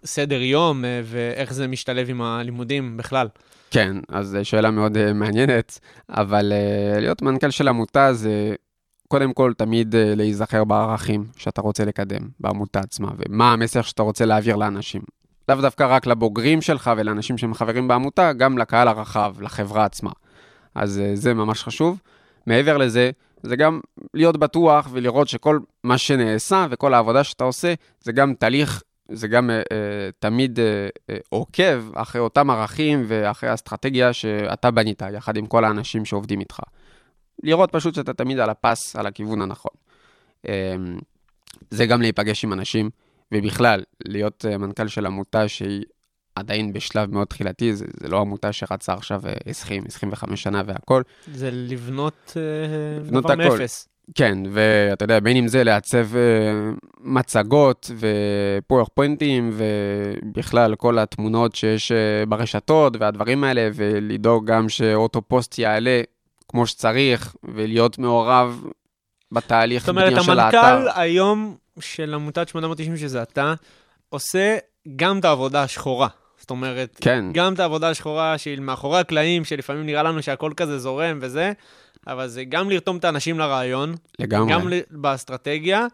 סדר 0.05 0.43
יום, 0.43 0.85
אה, 0.85 1.01
ואיך 1.05 1.53
זה 1.53 1.67
משתלב 1.67 2.11
עם 2.11 2.23
הלימודים 2.23 2.97
בכלל. 2.97 3.29
כן, 3.71 3.97
אז 4.09 4.27
זו 4.29 4.45
שאלה 4.45 4.71
מאוד 4.71 4.97
uh, 4.97 5.13
מעניינת, 5.15 5.79
אבל 6.11 6.53
uh, 6.53 7.01
להיות 7.01 7.23
מנכ"ל 7.23 7.51
של 7.51 7.69
עמותה 7.69 8.13
זה 8.13 8.55
קודם 9.09 9.33
כל 9.33 9.53
תמיד 9.57 9.95
uh, 9.95 9.99
להיזכר 10.17 10.65
בערכים 10.65 11.25
שאתה 11.37 11.61
רוצה 11.61 11.85
לקדם 11.85 12.29
בעמותה 12.41 12.81
עצמה, 12.81 13.09
ומה 13.19 13.53
המסר 13.53 13.83
שאתה 13.83 14.03
רוצה 14.03 14.25
להעביר 14.25 14.57
לאנשים. 14.57 15.03
לאו 15.49 15.61
דווקא 15.61 15.85
רק 15.85 16.07
לבוגרים 16.07 16.63
שלך 16.63 16.91
ולאנשים 16.97 17.39
שהם 17.39 17.55
חברים 17.55 17.89
בעמותה, 17.89 18.33
גם 18.33 18.59
לקהל 18.59 18.89
הרחב, 18.89 19.35
לחברה 19.41 19.85
עצמה. 19.85 20.11
אז 20.75 21.01
uh, 21.05 21.17
זה 21.17 21.35
ממש 21.35 21.63
חשוב. 21.63 22.01
מעבר 22.47 22.77
לזה, 22.77 23.11
זה 23.43 23.57
גם 23.57 23.81
להיות 24.15 24.37
בטוח 24.37 24.89
ולראות 24.93 25.29
שכל 25.29 25.59
מה 25.85 25.99
שנעשה 25.99 26.67
וכל 26.71 26.95
העבודה 26.95 27.25
שאתה 27.25 27.45
עושה, 27.45 27.75
זה 28.01 28.13
גם 28.13 28.35
תהליך 28.35 28.83
זה 29.13 29.29
גם 29.29 29.51
uh, 29.51 29.53
uh, 29.53 29.67
תמיד 30.19 30.59
uh, 30.59 30.63
uh, 31.11 31.15
עוקב 31.29 31.83
אחרי 31.95 32.21
אותם 32.21 32.51
ערכים 32.51 33.05
ואחרי 33.07 33.51
האסטרטגיה 33.51 34.13
שאתה 34.13 34.71
בנית, 34.71 35.03
יחד 35.13 35.37
עם 35.37 35.47
כל 35.47 35.65
האנשים 35.65 36.05
שעובדים 36.05 36.41
איתך. 36.41 36.61
לראות 37.43 37.73
פשוט 37.73 37.95
שאתה 37.95 38.13
תמיד 38.13 38.39
על 38.39 38.51
הפס, 38.51 38.97
על 38.97 39.07
הכיוון 39.07 39.43
הנכון. 39.43 39.71
Um, 40.47 40.49
זה 41.71 41.87
גם 41.87 42.03
להיפגש 42.03 42.45
עם 42.45 42.53
אנשים, 42.53 42.91
ובכלל, 43.33 43.83
להיות 44.05 44.45
uh, 44.45 44.59
מנכ"ל 44.59 44.89
של 44.89 45.07
עמותה 45.07 45.49
שהיא 45.49 45.85
עדיין 46.35 46.73
בשלב 46.73 47.13
מאוד 47.13 47.27
תחילתי, 47.27 47.77
זה, 47.77 47.85
זה 48.01 48.09
לא 48.09 48.21
עמותה 48.21 48.53
שרצה 48.53 48.93
עכשיו 48.93 49.23
uh, 49.25 49.51
20, 49.51 49.83
25 49.87 50.43
שנה 50.43 50.63
והכל. 50.67 51.03
זה 51.33 51.51
לבנות 51.53 52.33
אה, 52.37 53.01
לבנות 53.01 53.25
דבר 53.25 53.33
הכל. 53.33 53.43
מאפס. 53.43 53.89
כן, 54.15 54.39
ואתה 54.51 55.05
יודע, 55.05 55.21
בין 55.21 55.37
אם 55.37 55.49
זה 55.49 55.65
לעצב 55.65 56.07
מצגות 57.01 57.91
ופוורפוינטים 57.99 59.51
ובכלל 59.53 60.75
כל 60.75 60.99
התמונות 60.99 61.55
שיש 61.55 61.93
ברשתות 62.29 62.97
והדברים 62.99 63.45
האלה, 63.45 63.69
ולדאוג 63.75 64.47
גם 64.47 64.69
שאוטו 64.69 65.23
פוסט 65.23 65.59
יעלה 65.59 66.01
כמו 66.49 66.67
שצריך, 66.67 67.37
ולהיות 67.45 67.99
מעורב 67.99 68.65
בתהליך 69.33 69.83
זאת 69.83 69.89
אומרת, 69.89 70.07
בנייה 70.07 70.23
של 70.23 70.41
המנכ"ל 70.41 70.57
האתר. 70.57 71.01
היום 71.01 71.57
של 71.81 72.15
עמותת 72.15 72.49
890, 72.49 72.97
שזה 72.97 73.23
אתה, 73.23 73.55
עושה 74.09 74.57
גם 74.97 75.19
את 75.19 75.25
העבודה 75.25 75.63
השחורה. 75.63 76.09
זאת 76.39 76.51
אומרת, 76.51 76.97
כן, 77.01 77.25
גם 77.33 77.55
את 77.55 77.61
העבודה 77.61 77.91
השחורה 77.91 78.39
שהיא 78.39 78.61
מאחורי 78.61 78.99
הקלעים, 78.99 79.45
שלפעמים 79.45 79.87
נראה 79.87 80.03
לנו 80.03 80.23
שהכל 80.23 80.53
כזה 80.57 80.79
זורם 80.79 81.19
וזה, 81.21 81.53
אבל 82.07 82.29
זה 82.29 82.45
גם 82.45 82.71
לרתום 82.71 82.97
את 82.97 83.05
האנשים 83.05 83.39
לרעיון, 83.39 83.95
לגמרי. 84.19 84.53
גם 84.53 84.71
באסטרטגיה, 84.91 85.87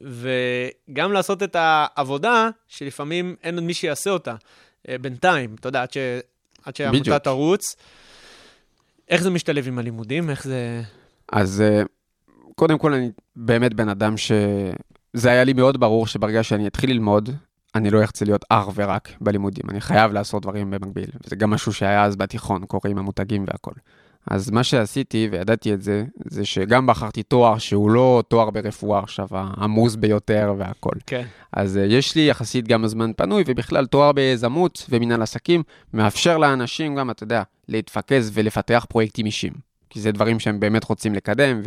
וגם 0.00 1.12
לעשות 1.12 1.42
את 1.42 1.56
העבודה 1.58 2.48
שלפעמים 2.68 3.36
אין 3.42 3.54
עוד 3.54 3.64
מי 3.64 3.74
שיעשה 3.74 4.10
אותה 4.10 4.34
אה, 4.88 4.98
בינתיים, 4.98 5.56
אתה 5.60 5.68
יודע, 5.68 5.82
עד, 5.82 5.92
ש... 5.92 5.96
עד 6.64 6.76
שהעמותה. 6.76 7.18
תרוץ. 7.18 7.76
איך 9.08 9.22
זה 9.22 9.30
משתלב 9.30 9.68
עם 9.68 9.78
הלימודים? 9.78 10.30
איך 10.30 10.44
זה... 10.44 10.82
אז 11.32 11.60
אה, 11.60 11.82
קודם 12.54 12.78
כל, 12.78 12.94
אני 12.94 13.10
באמת 13.36 13.74
בן 13.74 13.88
אדם 13.88 14.16
ש... 14.16 14.32
זה 15.18 15.30
היה 15.30 15.44
לי 15.44 15.52
מאוד 15.52 15.80
ברור 15.80 16.06
שברגע 16.06 16.42
שאני 16.42 16.66
אתחיל 16.66 16.90
ללמוד, 16.90 17.30
אני 17.74 17.90
לא 17.90 18.00
ארצה 18.00 18.24
להיות 18.24 18.44
אך 18.48 18.68
ורק 18.74 19.08
בלימודים. 19.20 19.64
אני 19.70 19.80
חייב 19.80 20.12
לעשות 20.12 20.42
דברים 20.42 20.70
במקביל. 20.70 21.10
וזה 21.24 21.36
גם 21.36 21.50
משהו 21.50 21.72
שהיה 21.72 22.04
אז 22.04 22.16
בתיכון, 22.16 22.66
קורה 22.66 22.90
עם 22.90 22.98
המותגים 22.98 23.44
והכל. 23.46 23.72
אז 24.30 24.50
מה 24.50 24.64
שעשיתי, 24.64 25.28
וידעתי 25.32 25.74
את 25.74 25.82
זה, 25.82 26.04
זה 26.24 26.44
שגם 26.44 26.86
בחרתי 26.86 27.22
תואר 27.22 27.58
שהוא 27.58 27.90
לא 27.90 28.22
תואר 28.28 28.50
ברפואה 28.50 28.98
עכשיו, 28.98 29.28
העמוס 29.30 29.96
ביותר 29.96 30.54
והכל. 30.58 30.94
כן. 31.06 31.24
אז 31.52 31.76
uh, 31.76 31.80
יש 31.80 32.14
לי 32.14 32.28
יחסית 32.28 32.68
גם 32.68 32.86
זמן 32.86 33.12
פנוי, 33.16 33.44
ובכלל 33.46 33.86
תואר 33.86 34.12
ביזמות 34.12 34.86
ומנהל 34.90 35.22
עסקים 35.22 35.62
מאפשר 35.92 36.38
לאנשים 36.38 36.94
גם, 36.94 37.10
אתה 37.10 37.22
יודע, 37.22 37.42
להתפקס 37.68 38.30
ולפתח 38.32 38.86
פרויקטים 38.88 39.26
אישיים. 39.26 39.52
כי 39.90 40.00
זה 40.00 40.12
דברים 40.12 40.40
שהם 40.40 40.60
באמת 40.60 40.84
רוצים 40.84 41.14
לקדם, 41.14 41.60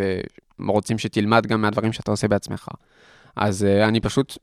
ורוצים 0.59 0.97
שתלמד 0.97 1.47
גם 1.47 1.61
מהדברים 1.61 1.93
שאתה 1.93 2.11
עושה 2.11 2.27
בעצמך. 2.27 2.67
אז 3.35 3.65
uh, 3.65 3.87
אני 3.87 3.99
פשוט 3.99 4.37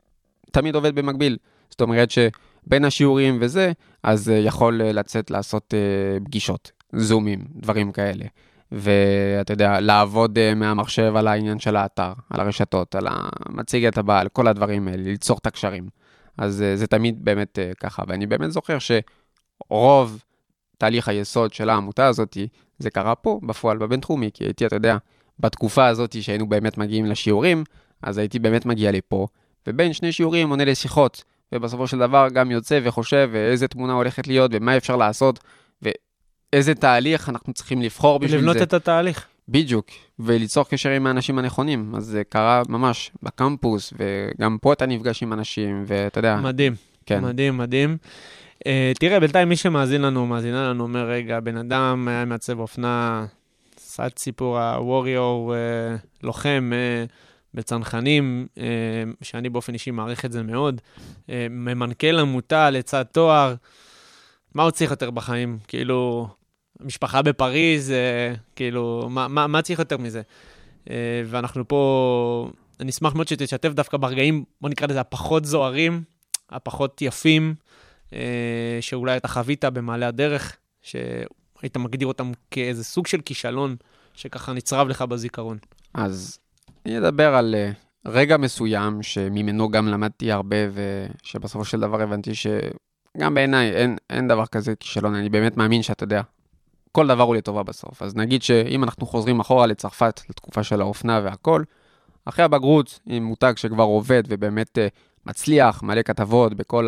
תמיד 0.51 0.75
עובד 0.75 0.95
במקביל. 0.95 1.37
זאת 1.69 1.81
אומרת 1.81 2.11
שבין 2.11 2.85
השיעורים 2.85 3.37
וזה, 3.41 3.71
אז 4.03 4.27
uh, 4.27 4.31
יכול 4.31 4.81
uh, 4.81 4.93
לצאת 4.93 5.31
לעשות 5.31 5.73
uh, 5.73 6.23
פגישות, 6.25 6.71
זומים, 6.93 7.45
דברים 7.55 7.91
כאלה. 7.91 8.25
ואתה 8.71 9.53
יודע, 9.53 9.79
לעבוד 9.79 10.37
uh, 10.37 10.55
מהמחשב 10.55 11.13
על 11.15 11.27
העניין 11.27 11.59
של 11.59 11.75
האתר, 11.75 12.13
על 12.29 12.39
הרשתות, 12.39 12.95
על 12.95 13.07
המצגת 13.09 13.97
הבאה, 13.97 14.19
על 14.19 14.27
כל 14.29 14.47
הדברים 14.47 14.87
האלה, 14.87 15.03
ליצור 15.03 15.37
את 15.37 15.45
הקשרים. 15.45 15.89
אז 16.37 16.63
uh, 16.73 16.77
זה 16.77 16.87
תמיד 16.87 17.25
באמת 17.25 17.59
uh, 17.59 17.75
ככה, 17.75 18.03
ואני 18.07 18.27
באמת 18.27 18.51
זוכר 18.51 18.77
שרוב 18.79 20.23
תהליך 20.77 21.07
היסוד 21.07 21.53
של 21.53 21.69
העמותה 21.69 22.07
הזאת, 22.07 22.37
זה 22.79 22.89
קרה 22.89 23.15
פה, 23.15 23.39
בפועל, 23.43 23.77
בבינתחומי, 23.77 24.29
כי 24.33 24.43
הייתי, 24.43 24.65
אתה 24.65 24.75
יודע, 24.75 24.97
בתקופה 25.39 25.87
הזאת 25.87 26.23
שהיינו 26.23 26.49
באמת 26.49 26.77
מגיעים 26.77 27.05
לשיעורים, 27.05 27.63
אז 28.03 28.17
הייתי 28.17 28.39
באמת 28.39 28.65
מגיע 28.65 28.91
לפה, 28.91 29.27
ובין 29.67 29.93
שני 29.93 30.11
שיעורים 30.11 30.49
עונה 30.49 30.65
לשיחות, 30.65 31.23
ובסופו 31.51 31.87
של 31.87 31.97
דבר 31.97 32.27
גם 32.33 32.51
יוצא 32.51 32.79
וחושב 32.83 33.29
ואיזה 33.31 33.67
תמונה 33.67 33.93
הולכת 33.93 34.27
להיות 34.27 34.51
ומה 34.53 34.77
אפשר 34.77 34.95
לעשות, 34.95 35.39
ואיזה 35.81 36.75
תהליך 36.75 37.29
אנחנו 37.29 37.53
צריכים 37.53 37.81
לבחור 37.81 38.19
בשביל 38.19 38.39
לבנות 38.39 38.57
זה. 38.57 38.63
את 38.63 38.73
התהליך. 38.73 39.25
בדיוק, 39.49 39.87
וליצור 40.19 40.63
קשר 40.63 40.89
עם 40.89 41.07
האנשים 41.07 41.39
הנכונים. 41.39 41.95
אז 41.95 42.05
זה 42.05 42.23
קרה 42.29 42.61
ממש 42.69 43.11
בקמפוס, 43.23 43.93
וגם 43.97 44.57
פה 44.61 44.73
אתה 44.73 44.85
נפגש 44.85 45.23
עם 45.23 45.33
אנשים, 45.33 45.83
ואתה 45.87 46.19
יודע, 46.19 46.35
מדהים. 46.35 46.73
כן. 47.05 47.23
מדהים, 47.23 47.57
מדהים. 47.57 47.97
Uh, 48.59 48.61
תראה, 48.99 49.19
בינתיים 49.19 49.49
מי 49.49 49.55
שמאזין 49.55 50.01
לנו, 50.01 50.25
מאזינה 50.25 50.69
לנו, 50.69 50.83
אומר, 50.83 51.09
רגע, 51.09 51.39
בן 51.39 51.57
אדם 51.57 52.07
היה 52.07 52.25
מעצב 52.25 52.59
אופנה, 52.59 53.25
עשה 53.77 54.07
את 54.07 54.19
סיפור 54.19 54.59
הווריור, 54.59 55.53
uh, 55.53 56.23
לוחם 56.23 56.71
uh, 56.71 57.11
בצנחנים, 57.53 58.47
uh, 58.55 58.59
שאני 59.21 59.49
באופן 59.49 59.73
אישי 59.73 59.91
מעריך 59.91 60.25
את 60.25 60.31
זה 60.31 60.43
מאוד, 60.43 60.81
uh, 61.27 61.29
ממנכ"ל 61.49 62.19
עמותה 62.19 62.69
לצד 62.69 63.03
תואר, 63.03 63.55
מה 64.53 64.63
הוא 64.63 64.71
צריך 64.71 64.91
יותר 64.91 65.11
בחיים? 65.11 65.57
כאילו, 65.67 66.27
משפחה 66.79 67.21
בפריז, 67.21 67.89
uh, 67.89 68.37
כאילו, 68.55 69.07
מה, 69.09 69.27
מה, 69.27 69.47
מה 69.47 69.61
צריך 69.61 69.79
יותר 69.79 69.97
מזה? 69.97 70.21
ואנחנו 71.25 71.67
פה, 71.67 72.51
אני 72.79 72.89
אשמח 72.89 73.15
מאוד 73.15 73.27
שתשתף 73.27 73.69
דווקא 73.69 73.97
ברגעים, 73.97 74.43
בוא 74.61 74.69
נקרא 74.69 74.87
לזה 74.87 74.99
הפחות 74.99 75.45
זוהרים, 75.45 76.03
הפחות 76.49 77.01
יפים, 77.01 77.55
אה, 78.13 78.77
שאולי 78.81 79.17
אתה 79.17 79.27
חווית 79.27 79.65
במעלה 79.65 80.07
הדרך, 80.07 80.57
שהיית 80.81 81.77
מגדיר 81.77 82.07
אותם 82.07 82.31
כאיזה 82.51 82.83
סוג 82.83 83.07
של 83.07 83.21
כישלון, 83.21 83.75
שככה 84.13 84.53
נצרב 84.53 84.87
לך 84.87 85.01
בזיכרון. 85.01 85.57
אז 85.93 86.39
אני 86.85 86.97
אדבר 86.97 87.35
על 87.35 87.55
אה, 87.55 87.71
רגע 88.05 88.37
מסוים 88.37 89.03
שממנו 89.03 89.69
גם 89.69 89.87
למדתי 89.87 90.31
הרבה, 90.31 90.55
ושבסופו 90.73 91.65
של 91.65 91.79
דבר 91.79 92.01
הבנתי 92.01 92.31
שגם 92.35 93.33
בעיניי 93.33 93.71
אין, 93.71 93.97
אין 94.09 94.27
דבר 94.27 94.45
כזה 94.45 94.75
כישלון, 94.75 95.15
אני 95.15 95.29
באמת 95.29 95.57
מאמין 95.57 95.81
שאתה 95.81 96.03
יודע, 96.03 96.21
כל 96.91 97.07
דבר 97.07 97.23
הוא 97.23 97.35
לטובה 97.35 97.63
בסוף. 97.63 98.01
אז 98.01 98.15
נגיד 98.15 98.43
שאם 98.43 98.83
אנחנו 98.83 99.05
חוזרים 99.05 99.39
אחורה 99.39 99.67
לצרפת, 99.67 100.21
לתקופה 100.29 100.63
של 100.63 100.81
האופנה 100.81 101.21
והכל, 101.23 101.63
אחרי 102.25 102.45
הבגרות, 102.45 102.99
עם 103.05 103.23
מותג 103.23 103.53
שכבר 103.55 103.83
עובד 103.83 104.23
ובאמת 104.27 104.77
אה, 104.77 104.87
מצליח, 105.25 105.83
מלא 105.83 106.01
כתבות 106.01 106.53
בכל 106.53 106.87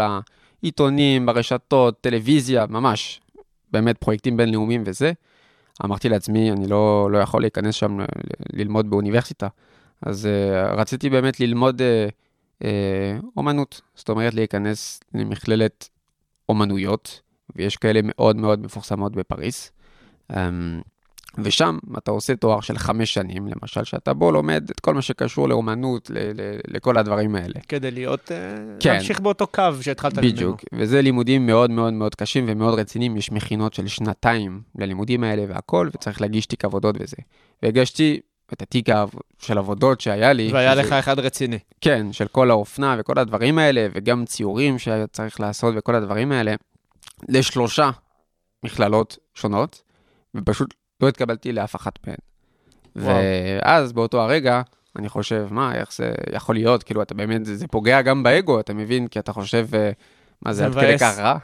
העיתונים, 0.63 1.25
ברשתות, 1.25 2.01
טלוויזיה, 2.01 2.65
ממש, 2.69 3.21
באמת 3.71 3.97
פרויקטים 3.97 4.38
בינלאומיים 4.38 4.84
וזה, 4.86 5.12
אמרתי 5.86 6.10
לעצמי, 6.10 6.51
אני 6.51 6.67
לא, 6.67 7.10
לא 7.12 7.17
יכול 7.17 7.41
להיכנס 7.41 7.75
שם 7.75 7.99
ל- 7.99 8.06
ללמוד 8.54 8.89
באוניברסיטה. 8.89 9.47
אז 10.01 10.25
uh, 10.25 10.75
רציתי 10.79 11.09
באמת 11.09 11.39
ללמוד 11.39 11.81
uh, 11.81 12.63
uh, 12.63 12.65
אומנות, 13.37 13.81
זאת 13.95 14.09
אומרת 14.09 14.33
להיכנס 14.33 14.99
למכללת 15.13 15.89
אומנויות, 16.49 17.21
ויש 17.55 17.77
כאלה 17.77 17.99
מאוד 18.03 18.35
מאוד 18.35 18.59
מפורסמות 18.59 19.15
בפריס. 19.15 19.71
Um, 20.31 20.35
ושם 21.37 21.77
אתה 21.97 22.11
עושה 22.11 22.35
תואר 22.35 22.61
של 22.61 22.77
חמש 22.77 23.13
שנים, 23.13 23.47
למשל, 23.47 23.83
שאתה 23.83 24.13
בו 24.13 24.31
לומד 24.31 24.69
את 24.71 24.79
כל 24.79 24.93
מה 24.93 25.01
שקשור 25.01 25.49
לאומנות, 25.49 26.09
ל- 26.09 26.17
ל- 26.17 26.59
לכל 26.67 26.97
הדברים 26.97 27.35
האלה. 27.35 27.59
כדי 27.67 27.91
להיות, 27.91 28.31
כן. 28.79 28.93
להמשיך 28.93 29.19
באותו 29.19 29.47
קו 29.47 29.63
שהתחלת 29.81 30.17
ממנו. 30.17 30.33
בדיוק, 30.33 30.61
וזה 30.73 31.01
לימודים 31.01 31.45
מאוד 31.45 31.71
מאוד 31.71 31.93
מאוד 31.93 32.15
קשים 32.15 32.45
ומאוד 32.47 32.79
רציניים, 32.79 33.17
יש 33.17 33.31
מכינות 33.31 33.73
של 33.73 33.87
שנתיים 33.87 34.61
ללימודים 34.75 35.23
האלה 35.23 35.45
והכל, 35.47 35.89
וצריך 35.93 36.21
להגיש 36.21 36.45
תיק 36.45 36.65
עבודות 36.65 36.95
וזה. 36.99 37.17
והגשתי 37.63 38.19
את 38.53 38.61
התיק 38.61 38.85
של 39.39 39.57
עבודות 39.57 40.01
שהיה 40.01 40.33
לי. 40.33 40.49
והיה 40.53 40.71
שזה- 40.71 40.81
לך 40.81 40.93
אחד 40.93 41.19
רציני. 41.19 41.59
כן, 41.81 42.13
של 42.13 42.27
כל 42.27 42.49
האופנה 42.51 42.95
וכל 42.99 43.19
הדברים 43.19 43.59
האלה, 43.59 43.87
וגם 43.93 44.25
ציורים 44.25 44.79
שהיה 44.79 45.07
צריך 45.07 45.39
לעשות 45.39 45.73
וכל 45.77 45.95
הדברים 45.95 46.31
האלה, 46.31 46.55
לשלושה 47.29 47.89
מכללות 48.63 49.17
שונות, 49.33 49.81
ופשוט 50.35 50.73
לא 51.01 51.07
התקבלתי 51.07 51.51
לאף 51.51 51.75
אחת 51.75 51.99
מהן. 52.07 52.15
וואו. 52.95 53.15
ואז 53.15 53.93
באותו 53.93 54.21
הרגע, 54.21 54.61
אני 54.95 55.09
חושב, 55.09 55.47
מה, 55.51 55.75
איך 55.75 55.93
זה 55.93 56.11
יכול 56.33 56.55
להיות? 56.55 56.83
כאילו, 56.83 57.01
אתה 57.01 57.13
באמת, 57.13 57.45
זה, 57.45 57.55
זה 57.57 57.67
פוגע 57.67 58.01
גם 58.01 58.23
באגו, 58.23 58.59
אתה 58.59 58.73
מבין? 58.73 59.07
כי 59.07 59.19
אתה 59.19 59.33
חושב, 59.33 59.67
אה, 59.73 59.91
מה 60.41 60.53
זה 60.53 60.65
עד 60.65 60.73
כדי. 60.75 60.97
כך 60.99 61.19
רע? 61.19 61.37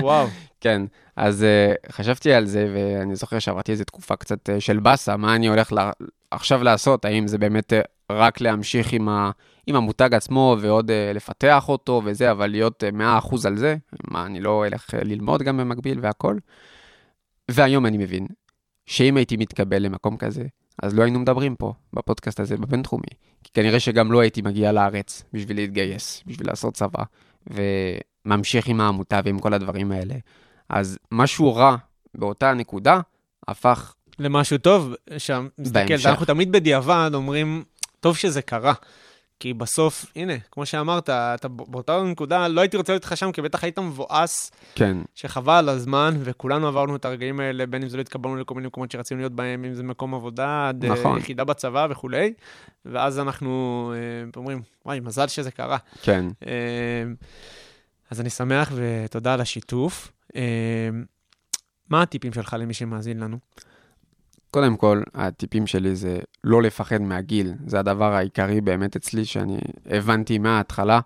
וואו. 0.00 0.26
כן, 0.60 0.82
אז 1.16 1.44
uh, 1.44 1.92
חשבתי 1.92 2.32
על 2.32 2.46
זה, 2.46 2.72
ואני 2.74 3.16
זוכר 3.16 3.38
שעברתי 3.38 3.72
איזו 3.72 3.84
תקופה 3.84 4.16
קצת 4.16 4.48
uh, 4.48 4.60
של 4.60 4.80
באסה, 4.80 5.16
מה 5.16 5.34
אני 5.34 5.48
הולך 5.48 5.72
לה, 5.72 5.90
עכשיו 6.30 6.62
לעשות? 6.62 7.04
האם 7.04 7.26
זה 7.26 7.38
באמת 7.38 7.72
uh, 7.72 7.76
רק 8.12 8.40
להמשיך 8.40 8.92
עם, 8.92 9.08
ה, 9.08 9.30
עם 9.66 9.76
המותג 9.76 10.14
עצמו 10.14 10.56
ועוד 10.60 10.90
uh, 10.90 11.14
לפתח 11.14 11.68
אותו 11.68 12.02
וזה, 12.04 12.30
אבל 12.30 12.46
להיות 12.46 12.84
uh, 12.84 13.22
100% 13.24 13.36
על 13.46 13.56
זה? 13.56 13.76
מה, 14.10 14.26
אני 14.26 14.40
לא 14.40 14.66
אלך 14.66 14.90
uh, 14.90 15.04
ללמוד 15.04 15.42
גם 15.42 15.56
במקביל 15.56 15.98
והכל? 16.02 16.36
והיום 17.50 17.86
אני 17.86 17.98
מבין 17.98 18.26
שאם 18.86 19.16
הייתי 19.16 19.36
מתקבל 19.36 19.82
למקום 19.82 20.16
כזה, 20.16 20.44
אז 20.82 20.94
לא 20.94 21.02
היינו 21.02 21.18
מדברים 21.18 21.56
פה, 21.56 21.72
בפודקאסט 21.92 22.40
הזה, 22.40 22.56
בבינתחומי. 22.56 23.10
כי 23.44 23.50
כנראה 23.54 23.80
שגם 23.80 24.12
לא 24.12 24.20
הייתי 24.20 24.42
מגיע 24.42 24.72
לארץ 24.72 25.24
בשביל 25.32 25.56
להתגייס, 25.56 26.22
בשביל 26.26 26.46
לעשות 26.46 26.74
צבא, 26.74 27.02
וממשיך 27.46 28.66
עם 28.66 28.80
העמותה 28.80 29.20
ועם 29.24 29.38
כל 29.38 29.54
הדברים 29.54 29.92
האלה. 29.92 30.14
אז 30.70 30.98
משהו 31.12 31.54
רע 31.54 31.76
באותה 32.14 32.54
נקודה 32.54 33.00
הפך, 33.48 33.94
למשהו 34.18 34.58
טוב, 34.58 34.94
שם, 35.18 35.48
מסתכל. 35.58 35.94
אנחנו 36.08 36.26
תמיד 36.26 36.52
בדיעבד 36.52 37.10
אומרים, 37.14 37.64
טוב 38.00 38.16
שזה 38.16 38.42
קרה. 38.42 38.72
כי 39.40 39.54
בסוף, 39.54 40.06
הנה, 40.16 40.32
כמו 40.50 40.66
שאמרת, 40.66 41.10
אתה 41.10 41.48
באותה 41.48 42.02
נקודה, 42.02 42.48
לא 42.48 42.60
הייתי 42.60 42.76
רוצה 42.76 42.92
להיות 42.92 43.04
איתך 43.04 43.16
שם, 43.16 43.32
כי 43.32 43.42
בטח 43.42 43.64
היית 43.64 43.78
מבואס, 43.78 44.50
כן, 44.74 44.96
שחבל 45.14 45.54
על 45.54 45.68
הזמן, 45.68 46.14
וכולנו 46.24 46.68
עברנו 46.68 46.96
את 46.96 47.04
הרגעים 47.04 47.40
האלה, 47.40 47.66
בין 47.66 47.82
אם 47.82 47.88
זה 47.88 47.96
לא 47.96 48.00
התקבלנו 48.00 48.36
לכל 48.36 48.54
מיני 48.54 48.66
מקומות 48.66 48.90
שרצינו 48.90 49.20
להיות 49.20 49.32
בהם, 49.32 49.64
אם 49.64 49.74
זה 49.74 49.82
מקום 49.82 50.14
עבודה, 50.14 50.68
עד 50.68 50.84
אה, 50.84 50.90
נכון. 50.90 51.18
יחידה 51.18 51.44
בצבא 51.44 51.86
וכולי, 51.90 52.32
ואז 52.84 53.18
אנחנו 53.18 53.92
אה, 53.94 54.30
אומרים, 54.36 54.62
וואי, 54.86 55.00
מזל 55.00 55.28
שזה 55.28 55.50
קרה. 55.50 55.78
כן. 56.02 56.24
אה, 56.46 56.52
אז 58.10 58.20
אני 58.20 58.30
שמח 58.30 58.72
ותודה 58.74 59.34
על 59.34 59.40
השיתוף. 59.40 60.12
אה, 60.36 60.88
מה 61.90 62.02
הטיפים 62.02 62.32
שלך 62.32 62.56
למי 62.58 62.74
שמאזין 62.74 63.20
לנו? 63.20 63.38
קודם 64.50 64.76
כל, 64.76 65.02
הטיפים 65.14 65.66
שלי 65.66 65.96
זה 65.96 66.18
לא 66.44 66.62
לפחד 66.62 67.00
מהגיל, 67.00 67.52
זה 67.66 67.78
הדבר 67.78 68.12
העיקרי 68.12 68.60
באמת 68.60 68.96
אצלי 68.96 69.24
שאני 69.24 69.58
הבנתי 69.86 70.38
מההתחלה. 70.38 71.00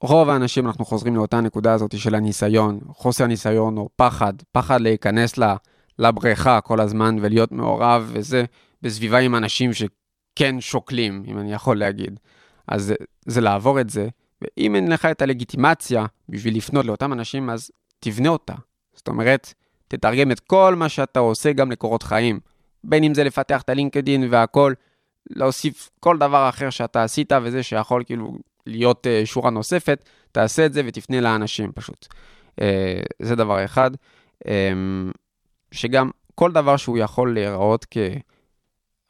רוב 0.00 0.28
האנשים 0.28 0.66
אנחנו 0.66 0.84
חוזרים 0.84 1.16
לאותה 1.16 1.40
נקודה 1.40 1.72
הזאת 1.72 1.98
של 1.98 2.14
הניסיון, 2.14 2.80
חוסר 2.88 3.26
ניסיון 3.26 3.76
או 3.76 3.88
פחד, 3.96 4.32
פחד 4.52 4.80
להיכנס 4.80 5.34
לבריכה 5.98 6.60
כל 6.60 6.80
הזמן 6.80 7.16
ולהיות 7.20 7.52
מעורב 7.52 8.10
וזה, 8.12 8.44
בסביבה 8.82 9.18
עם 9.18 9.34
אנשים 9.34 9.70
שכן 9.72 10.60
שוקלים, 10.60 11.22
אם 11.26 11.38
אני 11.38 11.52
יכול 11.52 11.78
להגיד. 11.78 12.20
אז 12.68 12.84
זה, 12.84 12.94
זה 13.26 13.40
לעבור 13.40 13.80
את 13.80 13.90
זה, 13.90 14.08
ואם 14.42 14.74
אין 14.74 14.92
לך 14.92 15.04
את 15.04 15.22
הלגיטימציה 15.22 16.06
בשביל 16.28 16.56
לפנות 16.56 16.84
לאותם 16.84 17.12
אנשים, 17.12 17.50
אז 17.50 17.70
תבנה 18.00 18.28
אותה. 18.28 18.54
זאת 18.92 19.08
אומרת, 19.08 19.54
תתרגם 19.88 20.30
את 20.30 20.40
כל 20.40 20.74
מה 20.76 20.88
שאתה 20.88 21.20
עושה 21.20 21.52
גם 21.52 21.70
לקורות 21.70 22.02
חיים. 22.02 22.40
בין 22.84 23.04
אם 23.04 23.14
זה 23.14 23.24
לפתח 23.24 23.62
את 23.62 23.68
הלינקדין 23.68 24.28
והכל, 24.30 24.72
להוסיף 25.30 25.90
כל 26.00 26.18
דבר 26.18 26.48
אחר 26.48 26.70
שאתה 26.70 27.02
עשית 27.02 27.32
וזה 27.42 27.62
שיכול 27.62 28.04
כאילו 28.04 28.38
להיות 28.66 29.06
uh, 29.06 29.26
שורה 29.26 29.50
נוספת, 29.50 30.08
תעשה 30.32 30.66
את 30.66 30.72
זה 30.72 30.82
ותפנה 30.86 31.20
לאנשים 31.20 31.72
פשוט. 31.72 32.06
Uh, 32.50 32.62
זה 33.18 33.36
דבר 33.36 33.64
אחד. 33.64 33.90
Um, 34.44 34.48
שגם 35.72 36.10
כל 36.34 36.52
דבר 36.52 36.76
שהוא 36.76 36.98
יכול 36.98 37.34
להיראות 37.34 37.86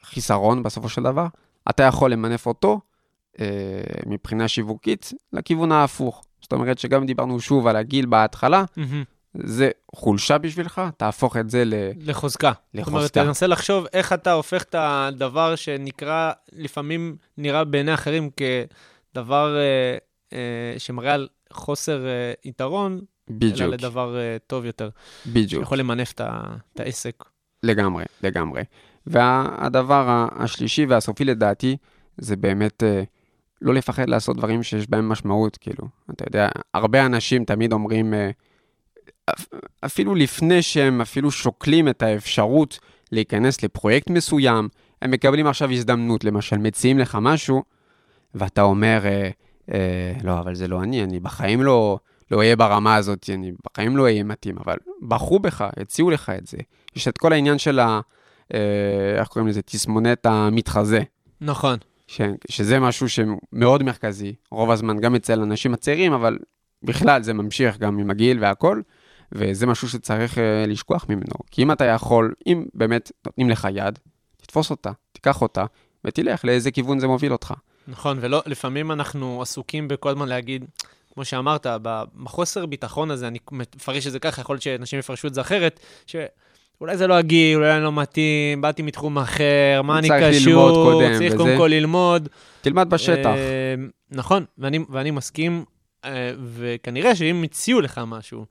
כחיסרון 0.03 0.62
בסופו 0.62 0.88
של 0.88 1.03
דבר, 1.03 1.26
אתה 1.70 1.83
יכול 1.83 2.12
למנף 2.12 2.46
אותו 2.46 2.81
uh, 3.37 3.40
מבחינה 4.07 4.48
שיווקית 4.48 5.12
לכיוון 5.33 5.72
ההפוך. 5.72 6.24
זאת 6.50 6.52
אומרת 6.52 6.78
שגם 6.78 7.06
דיברנו 7.06 7.40
שוב 7.40 7.66
על 7.66 7.76
הגיל 7.76 8.06
בהתחלה, 8.06 8.64
זה 9.34 9.70
חולשה 9.94 10.38
בשבילך, 10.38 10.82
תהפוך 10.96 11.36
את 11.36 11.50
זה 11.50 11.64
ל... 11.64 11.74
לחוזקה. 12.00 12.52
זאת 12.52 12.86
אומרת, 12.86 13.02
לחוזקה. 13.02 13.24
תנסה 13.24 13.46
לחשוב 13.46 13.86
איך 13.92 14.12
אתה 14.12 14.32
הופך 14.32 14.62
את 14.62 14.74
הדבר 14.78 15.56
שנקרא, 15.56 16.32
לפעמים 16.52 17.16
נראה 17.38 17.64
בעיני 17.64 17.94
אחרים 17.94 18.30
כדבר 18.30 19.56
אה, 19.56 19.98
אה, 20.32 20.78
שמראה 20.78 21.14
על 21.14 21.28
חוסר 21.52 22.06
אה, 22.06 22.32
יתרון, 22.44 22.92
אלא 22.92 23.38
בדיוק, 23.38 23.72
לדבר 23.72 24.16
אה, 24.18 24.36
טוב 24.46 24.64
יותר, 24.64 24.88
בדיוק. 25.26 25.62
שיכול 25.62 25.78
למנף 25.78 26.12
את 26.12 26.80
העסק. 26.80 27.24
לגמרי, 27.62 28.04
לגמרי. 28.22 28.62
והדבר 29.06 30.26
השלישי 30.36 30.86
והסופי 30.86 31.24
לדעתי, 31.24 31.76
זה 32.18 32.36
באמת 32.36 32.82
אה, 32.82 33.02
לא 33.62 33.75
לפחד 33.75 34.09
לעשות 34.09 34.37
דברים 34.37 34.62
שיש 34.62 34.90
בהם 34.90 35.09
משמעות, 35.09 35.57
כאילו. 35.57 35.85
אתה 36.11 36.25
יודע, 36.29 36.49
הרבה 36.75 37.07
אנשים 37.07 37.44
תמיד 37.44 37.73
אומרים, 37.73 38.14
אה, 38.14 38.31
אפ- 39.31 39.46
אפילו 39.85 40.14
לפני 40.14 40.62
שהם 40.62 41.01
אפילו 41.01 41.31
שוקלים 41.31 41.88
את 41.88 42.03
האפשרות 42.03 42.79
להיכנס 43.12 43.62
לפרויקט 43.62 44.11
מסוים, 44.11 44.68
הם 45.03 45.11
מקבלים 45.11 45.46
עכשיו 45.46 45.70
הזדמנות, 45.70 46.25
למשל, 46.25 46.57
מציעים 46.59 46.99
לך 46.99 47.18
משהו, 47.20 47.62
ואתה 48.35 48.62
אומר, 48.62 49.01
אה, 49.05 49.31
אה, 49.75 50.12
לא, 50.25 50.38
אבל 50.38 50.55
זה 50.55 50.68
לא 50.68 50.83
אני, 50.83 51.05
אני 51.05 51.20
בחיים 51.20 51.62
לא, 51.62 51.99
לא 52.31 52.38
אהיה 52.38 52.57
ברמה 52.57 52.94
הזאת, 52.96 53.31
אני 53.35 53.53
בחיים 53.73 53.96
לא 53.96 54.03
אהיה 54.03 54.25
מתאים, 54.25 54.59
אבל 54.59 54.77
בחרו 55.09 55.38
בך, 55.38 55.64
הציעו 55.77 56.11
לך 56.11 56.33
את 56.38 56.46
זה. 56.46 56.59
יש 56.96 57.09
את 57.09 57.18
כל 57.18 57.33
העניין 57.33 57.59
של 57.59 57.79
ה... 57.79 58.01
אה, 58.55 58.61
איך 59.18 59.29
קוראים 59.29 59.49
לזה? 59.49 59.62
תסמונת 59.62 60.27
המתחזה. 60.27 61.01
נכון. 61.40 61.79
ש, 62.11 62.20
שזה 62.49 62.81
משהו 62.81 63.09
שמאוד 63.09 63.83
מרכזי, 63.83 64.35
רוב 64.51 64.70
הזמן 64.70 65.01
גם 65.01 65.14
אצל 65.14 65.40
אנשים 65.40 65.75
הצעירים, 65.75 66.12
אבל 66.12 66.38
בכלל 66.83 67.23
זה 67.23 67.33
ממשיך 67.33 67.79
גם 67.79 67.99
עם 67.99 68.11
הגיל 68.11 68.38
והכל, 68.40 68.81
וזה 69.33 69.66
משהו 69.66 69.88
שצריך 69.88 70.35
uh, 70.35 70.40
לשכוח 70.66 71.07
ממנו. 71.09 71.35
כי 71.51 71.62
אם 71.62 71.73
אתה 71.73 71.85
יכול, 71.85 72.35
אם 72.46 72.64
באמת 72.75 73.12
נותנים 73.27 73.51
לך 73.51 73.68
יד, 73.75 73.99
תתפוס 74.37 74.70
אותה, 74.70 74.90
תיקח 75.12 75.42
אותה, 75.42 75.64
ותלך 76.05 76.44
לאיזה 76.44 76.70
כיוון 76.70 76.99
זה 76.99 77.07
מוביל 77.07 77.33
אותך. 77.33 77.55
נכון, 77.88 78.18
ולא, 78.20 78.42
לפעמים 78.46 78.92
אנחנו 78.92 79.42
עסוקים 79.42 79.88
בכל 79.88 80.09
הזמן 80.09 80.29
להגיד, 80.29 80.64
כמו 81.14 81.25
שאמרת, 81.25 81.66
בחוסר 82.23 82.66
ביטחון 82.66 83.11
הזה, 83.11 83.29
אני 83.29 83.38
מפרש 83.53 84.07
את 84.07 84.12
זה 84.12 84.18
ככה, 84.18 84.40
יכול 84.42 84.55
להיות 84.55 84.62
שאנשים 84.62 84.99
יפרשו 84.99 85.29
את 85.29 85.35
זה 85.35 85.40
אחרת, 85.40 85.81
שאולי 86.80 86.96
זה 86.96 87.06
לא 87.06 87.14
הגיל, 87.14 87.58
אולי 87.58 87.76
אני 87.76 87.84
לא 87.84 87.92
מתאים, 87.92 88.60
באתי 88.60 88.82
מתחום 88.82 89.18
אחר, 89.18 89.80
מה 89.84 89.98
אני 89.98 90.08
קשור, 90.08 90.20
צריך 90.20 90.46
ללמוד 90.46 90.74
קודם, 90.74 91.18
צריך 91.18 91.34
קודם 91.36 91.56
כל 91.58 91.66
ללמוד. 91.66 92.28
תלמד 92.60 92.90
בשטח. 92.90 93.26
אה, 93.26 93.74
נכון, 94.10 94.44
ואני, 94.58 94.78
ואני 94.88 95.10
מסכים, 95.10 95.64
אה, 96.04 96.32
וכנראה 96.54 97.16
שאם 97.16 97.42
הציעו 97.42 97.80
לך 97.80 98.00
משהו, 98.06 98.46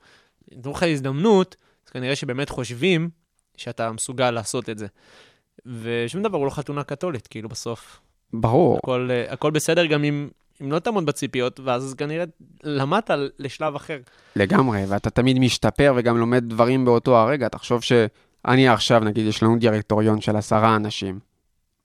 נתנו 0.51 0.71
לך 0.71 0.83
הזדמנות, 0.83 1.55
אז 1.85 1.89
כנראה 1.91 2.15
שבאמת 2.15 2.49
חושבים 2.49 3.09
שאתה 3.57 3.91
מסוגל 3.91 4.31
לעשות 4.31 4.69
את 4.69 4.77
זה. 4.77 4.87
ושום 5.65 6.23
דבר 6.23 6.37
הוא 6.37 6.45
לא 6.45 6.51
חתונה 6.51 6.83
קתולית, 6.83 7.27
כאילו 7.27 7.49
בסוף. 7.49 7.99
ברור. 8.33 8.77
הכל, 8.77 9.09
אה, 9.11 9.33
הכל 9.33 9.51
בסדר 9.51 9.85
גם 9.85 10.03
אם, 10.03 10.29
אם 10.61 10.71
לא 10.71 10.79
תעמוד 10.79 11.05
בציפיות, 11.05 11.59
ואז 11.59 11.93
כנראה 11.97 12.23
למדת 12.63 13.11
לשלב 13.39 13.75
אחר. 13.75 13.97
לגמרי, 14.35 14.85
ואתה 14.87 15.09
תמיד 15.09 15.39
משתפר 15.39 15.93
וגם 15.95 16.17
לומד 16.17 16.43
דברים 16.47 16.85
באותו 16.85 17.17
הרגע. 17.17 17.47
תחשוב 17.47 17.81
שאני 17.81 18.67
עכשיו, 18.67 18.99
נגיד, 18.99 19.25
יש 19.25 19.43
לנו 19.43 19.57
דירקטוריון 19.57 20.21
של 20.21 20.35
עשרה 20.35 20.75
אנשים, 20.75 21.19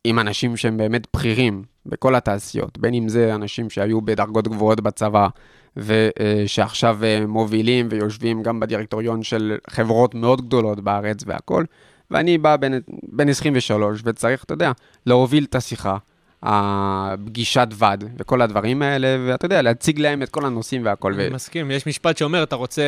עם 0.05 0.19
אנשים 0.19 0.57
שהם 0.57 0.77
באמת 0.77 1.07
בכירים 1.17 1.65
בכל 1.87 2.15
התעשיות, 2.15 2.79
בין 2.79 2.95
אם 2.95 3.09
זה 3.09 3.35
אנשים 3.35 3.71
שהיו 3.71 4.01
בדרגות 4.01 4.49
גבוהות 4.49 4.81
בצבא, 4.81 5.29
ושעכשיו 5.77 6.99
אה, 7.05 7.27
מובילים 7.27 7.89
ויושבים 7.91 8.43
גם 8.43 8.61
בדירקטוריון 8.61 9.23
של 9.23 9.57
חברות 9.71 10.15
מאוד 10.15 10.47
גדולות 10.47 10.81
בארץ 10.81 11.19
והכול, 11.27 11.67
ואני 12.11 12.39
בא 12.39 12.57
בין, 12.57 12.81
בין 13.03 13.29
23 13.29 14.01
וצריך, 14.05 14.45
אתה 14.45 14.55
יודע, 14.55 14.73
להוביל 15.07 15.45
את 15.45 15.55
השיחה, 15.55 15.97
הפגישת 16.45 17.69
ועד 17.75 18.05
וכל 18.19 18.43
הדברים 18.43 18.83
האלה, 18.83 19.17
ואתה 19.27 19.47
יודע, 19.47 19.63
להציג 19.63 19.99
להם 19.99 20.23
את 20.23 20.29
כל 20.29 20.47
הנושאים 20.47 20.85
והכל. 20.85 21.15
אני 21.15 21.29
ו... 21.29 21.35
מסכים, 21.35 21.71
יש 21.71 21.87
משפט 21.87 22.17
שאומר, 22.17 22.43
אתה 22.43 22.57
רוצה, 22.57 22.83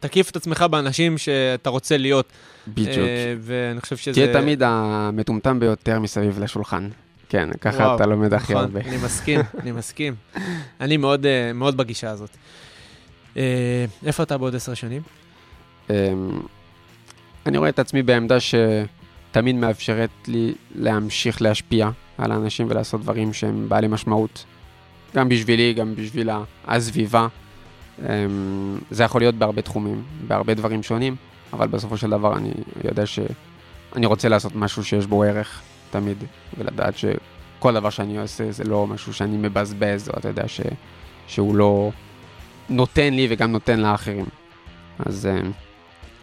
תקיף 0.00 0.30
את 0.30 0.36
עצמך 0.36 0.64
באנשים 0.70 1.18
שאתה 1.18 1.70
רוצה 1.70 1.96
להיות. 1.96 2.32
בדיוק. 2.68 2.98
אה, 2.98 3.34
ואני 3.40 3.80
חושב 3.80 3.96
שזה... 3.96 4.12
תהיה 4.12 4.32
תמיד 4.32 4.62
המטומטם 4.62 5.60
ביותר 5.60 5.98
מסביב 6.00 6.38
לשולחן. 6.38 6.88
כן, 7.28 7.48
ככה 7.60 7.82
וואו, 7.82 7.96
אתה 7.96 8.06
לומד 8.06 8.34
הכי 8.34 8.52
נכון, 8.52 8.64
הרבה. 8.64 8.80
אני 8.80 8.96
מסכים, 8.96 9.40
אני 9.62 9.72
מסכים. 9.72 10.14
אני 10.80 10.96
מאוד, 10.96 11.26
אה, 11.26 11.52
מאוד 11.52 11.76
בגישה 11.76 12.10
הזאת. 12.10 12.30
אה, 13.36 13.84
איפה 14.06 14.22
אתה 14.22 14.38
בעוד 14.38 14.54
עשר 14.54 14.74
שנים? 14.74 15.02
אמ, 15.90 15.94
אני 17.46 17.58
רואה 17.58 17.68
את 17.68 17.78
עצמי 17.78 18.02
בעמדה 18.02 18.36
שתמיד 18.40 19.56
מאפשרת 19.56 20.10
לי 20.26 20.54
להמשיך 20.74 21.42
להשפיע 21.42 21.90
על 22.18 22.32
האנשים 22.32 22.66
ולעשות 22.70 23.00
דברים 23.00 23.32
שהם 23.32 23.68
בעלי 23.68 23.88
משמעות. 23.88 24.44
גם 25.16 25.28
בשבילי, 25.28 25.74
גם 25.74 25.94
בשביל 25.94 26.30
הסביבה. 26.66 27.26
אמ, 27.98 28.78
זה 28.90 29.04
יכול 29.04 29.20
להיות 29.20 29.34
בהרבה 29.34 29.62
תחומים, 29.62 30.02
בהרבה 30.26 30.54
דברים 30.54 30.82
שונים, 30.82 31.16
אבל 31.52 31.66
בסופו 31.66 31.96
של 31.96 32.10
דבר 32.10 32.36
אני 32.36 32.50
יודע 32.84 33.06
שאני 33.06 34.06
רוצה 34.06 34.28
לעשות 34.28 34.54
משהו 34.54 34.84
שיש 34.84 35.06
בו 35.06 35.22
ערך 35.22 35.62
תמיד, 35.90 36.24
ולדעת 36.58 36.94
שכל 36.98 37.74
דבר 37.74 37.90
שאני 37.90 38.18
עושה 38.18 38.52
זה 38.52 38.64
לא 38.64 38.86
משהו 38.86 39.14
שאני 39.14 39.36
מבזבז, 39.36 40.08
או 40.08 40.18
אתה 40.18 40.28
יודע 40.28 40.48
ש... 40.48 40.60
שהוא 41.26 41.56
לא 41.56 41.90
נותן 42.68 43.14
לי 43.14 43.26
וגם 43.30 43.52
נותן 43.52 43.80
לאחרים. 43.80 44.24
אז 44.98 45.26
אמ, 45.26 45.50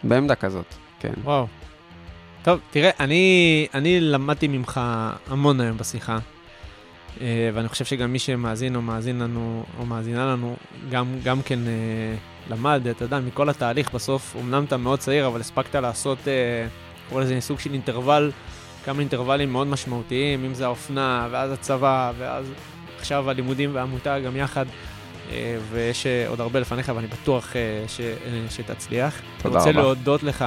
בעמדה 0.04 0.36
כזאת, 0.36 0.76
כן. 1.00 1.14
וואו. 1.24 1.48
טוב, 2.44 2.60
תראה, 2.72 2.90
אני, 3.00 3.68
אני 3.74 4.00
למדתי 4.00 4.48
ממך 4.48 4.82
המון 5.30 5.62
היום 5.62 5.78
בשיחה, 5.78 6.18
אה, 7.22 7.50
ואני 7.54 7.68
חושב 7.68 7.86
שגם 7.86 8.14
מי 8.14 8.20
שמאזין 8.20 8.76
או 8.76 8.82
מאזין 8.82 9.20
לנו, 9.20 9.64
או 9.80 9.86
מאזינה 9.86 10.26
לנו, 10.26 10.56
גם, 10.90 11.16
גם 11.24 11.42
כן 11.42 11.60
אה, 11.68 12.16
למד, 12.50 12.88
אתה 12.88 13.06
יודע, 13.06 13.20
מכל 13.20 13.50
התהליך 13.50 13.94
בסוף, 13.94 14.36
אמנם 14.42 14.64
אתה 14.64 14.78
מאוד 14.78 15.00
צעיר, 15.00 15.28
אבל 15.28 15.40
הספקת 15.40 15.76
לעשות, 15.76 16.28
אה, 16.28 16.68
קורא 17.10 17.22
לזה 17.22 17.42
סוג 17.42 17.60
של 17.60 17.74
אינטרוול, 17.74 18.32
כמה 18.86 19.00
אינטרוולים 19.00 19.52
מאוד 19.52 19.68
משמעותיים, 19.68 20.46
אם 20.46 20.54
זה 20.54 20.66
האופנה, 20.66 21.28
ואז 21.32 21.52
הצבא, 21.52 22.12
ואז 22.18 22.46
עכשיו 23.00 23.30
הלימודים 23.30 23.76
והעמותה 23.76 24.20
גם 24.20 24.36
יחד. 24.36 24.66
ויש 25.72 26.08
עוד 26.28 26.42
הרבה 26.42 26.60
לפניך, 26.60 26.92
ואני 26.96 27.08
בטוח 27.08 27.54
ש, 27.88 28.02
שתצליח. 28.50 29.22
תודה 29.38 29.60
רבה. 29.60 29.64
אני 29.64 29.70
רוצה 29.70 29.82
להודות 29.82 30.24
לך 30.24 30.46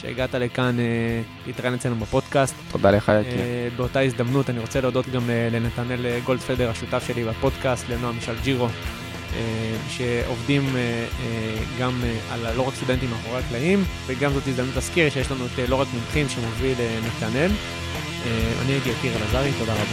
שהגעת 0.00 0.34
לכאן 0.34 0.80
אה, 0.80 0.84
להתראיין 1.46 1.74
אצלנו 1.74 1.96
בפודקאסט. 1.96 2.54
תודה 2.72 2.90
לך, 2.90 3.12
יקי. 3.20 3.30
אה, 3.30 3.68
באותה 3.76 4.00
הזדמנות 4.00 4.50
אני 4.50 4.58
רוצה 4.58 4.80
להודות 4.80 5.08
גם 5.08 5.30
לנתנאל 5.52 6.18
גולדפדר, 6.24 6.70
השותף 6.70 7.04
שלי 7.06 7.24
בפודקאסט, 7.24 7.88
לנועם 7.88 8.18
משל 8.18 8.34
ג'ירו, 8.42 8.66
אה, 8.66 9.40
שעובדים 9.88 10.76
גם 11.80 12.02
על 12.32 12.56
לא 12.56 12.68
רק 12.68 12.74
סטודנטים 12.74 13.10
מאחורי 13.10 13.38
הקלעים, 13.38 13.84
וגם 14.06 14.32
זאת 14.32 14.46
הזדמנות 14.46 14.74
להזכיר 14.74 15.10
שיש 15.10 15.30
לנו 15.30 15.46
את 15.46 15.68
לא 15.68 15.80
רק 15.80 15.88
מומחים 15.94 16.28
שמוביל 16.28 16.78
נתנאל. 17.06 17.50
אני 18.62 18.72
הייתי 18.72 18.88
יקיר 18.88 19.12
אלעזרי, 19.16 19.50
תודה 19.58 19.72
רבה. 19.72 19.84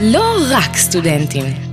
לא 0.00 0.46
רק 0.50 0.76
סטודנטים. 0.76 1.71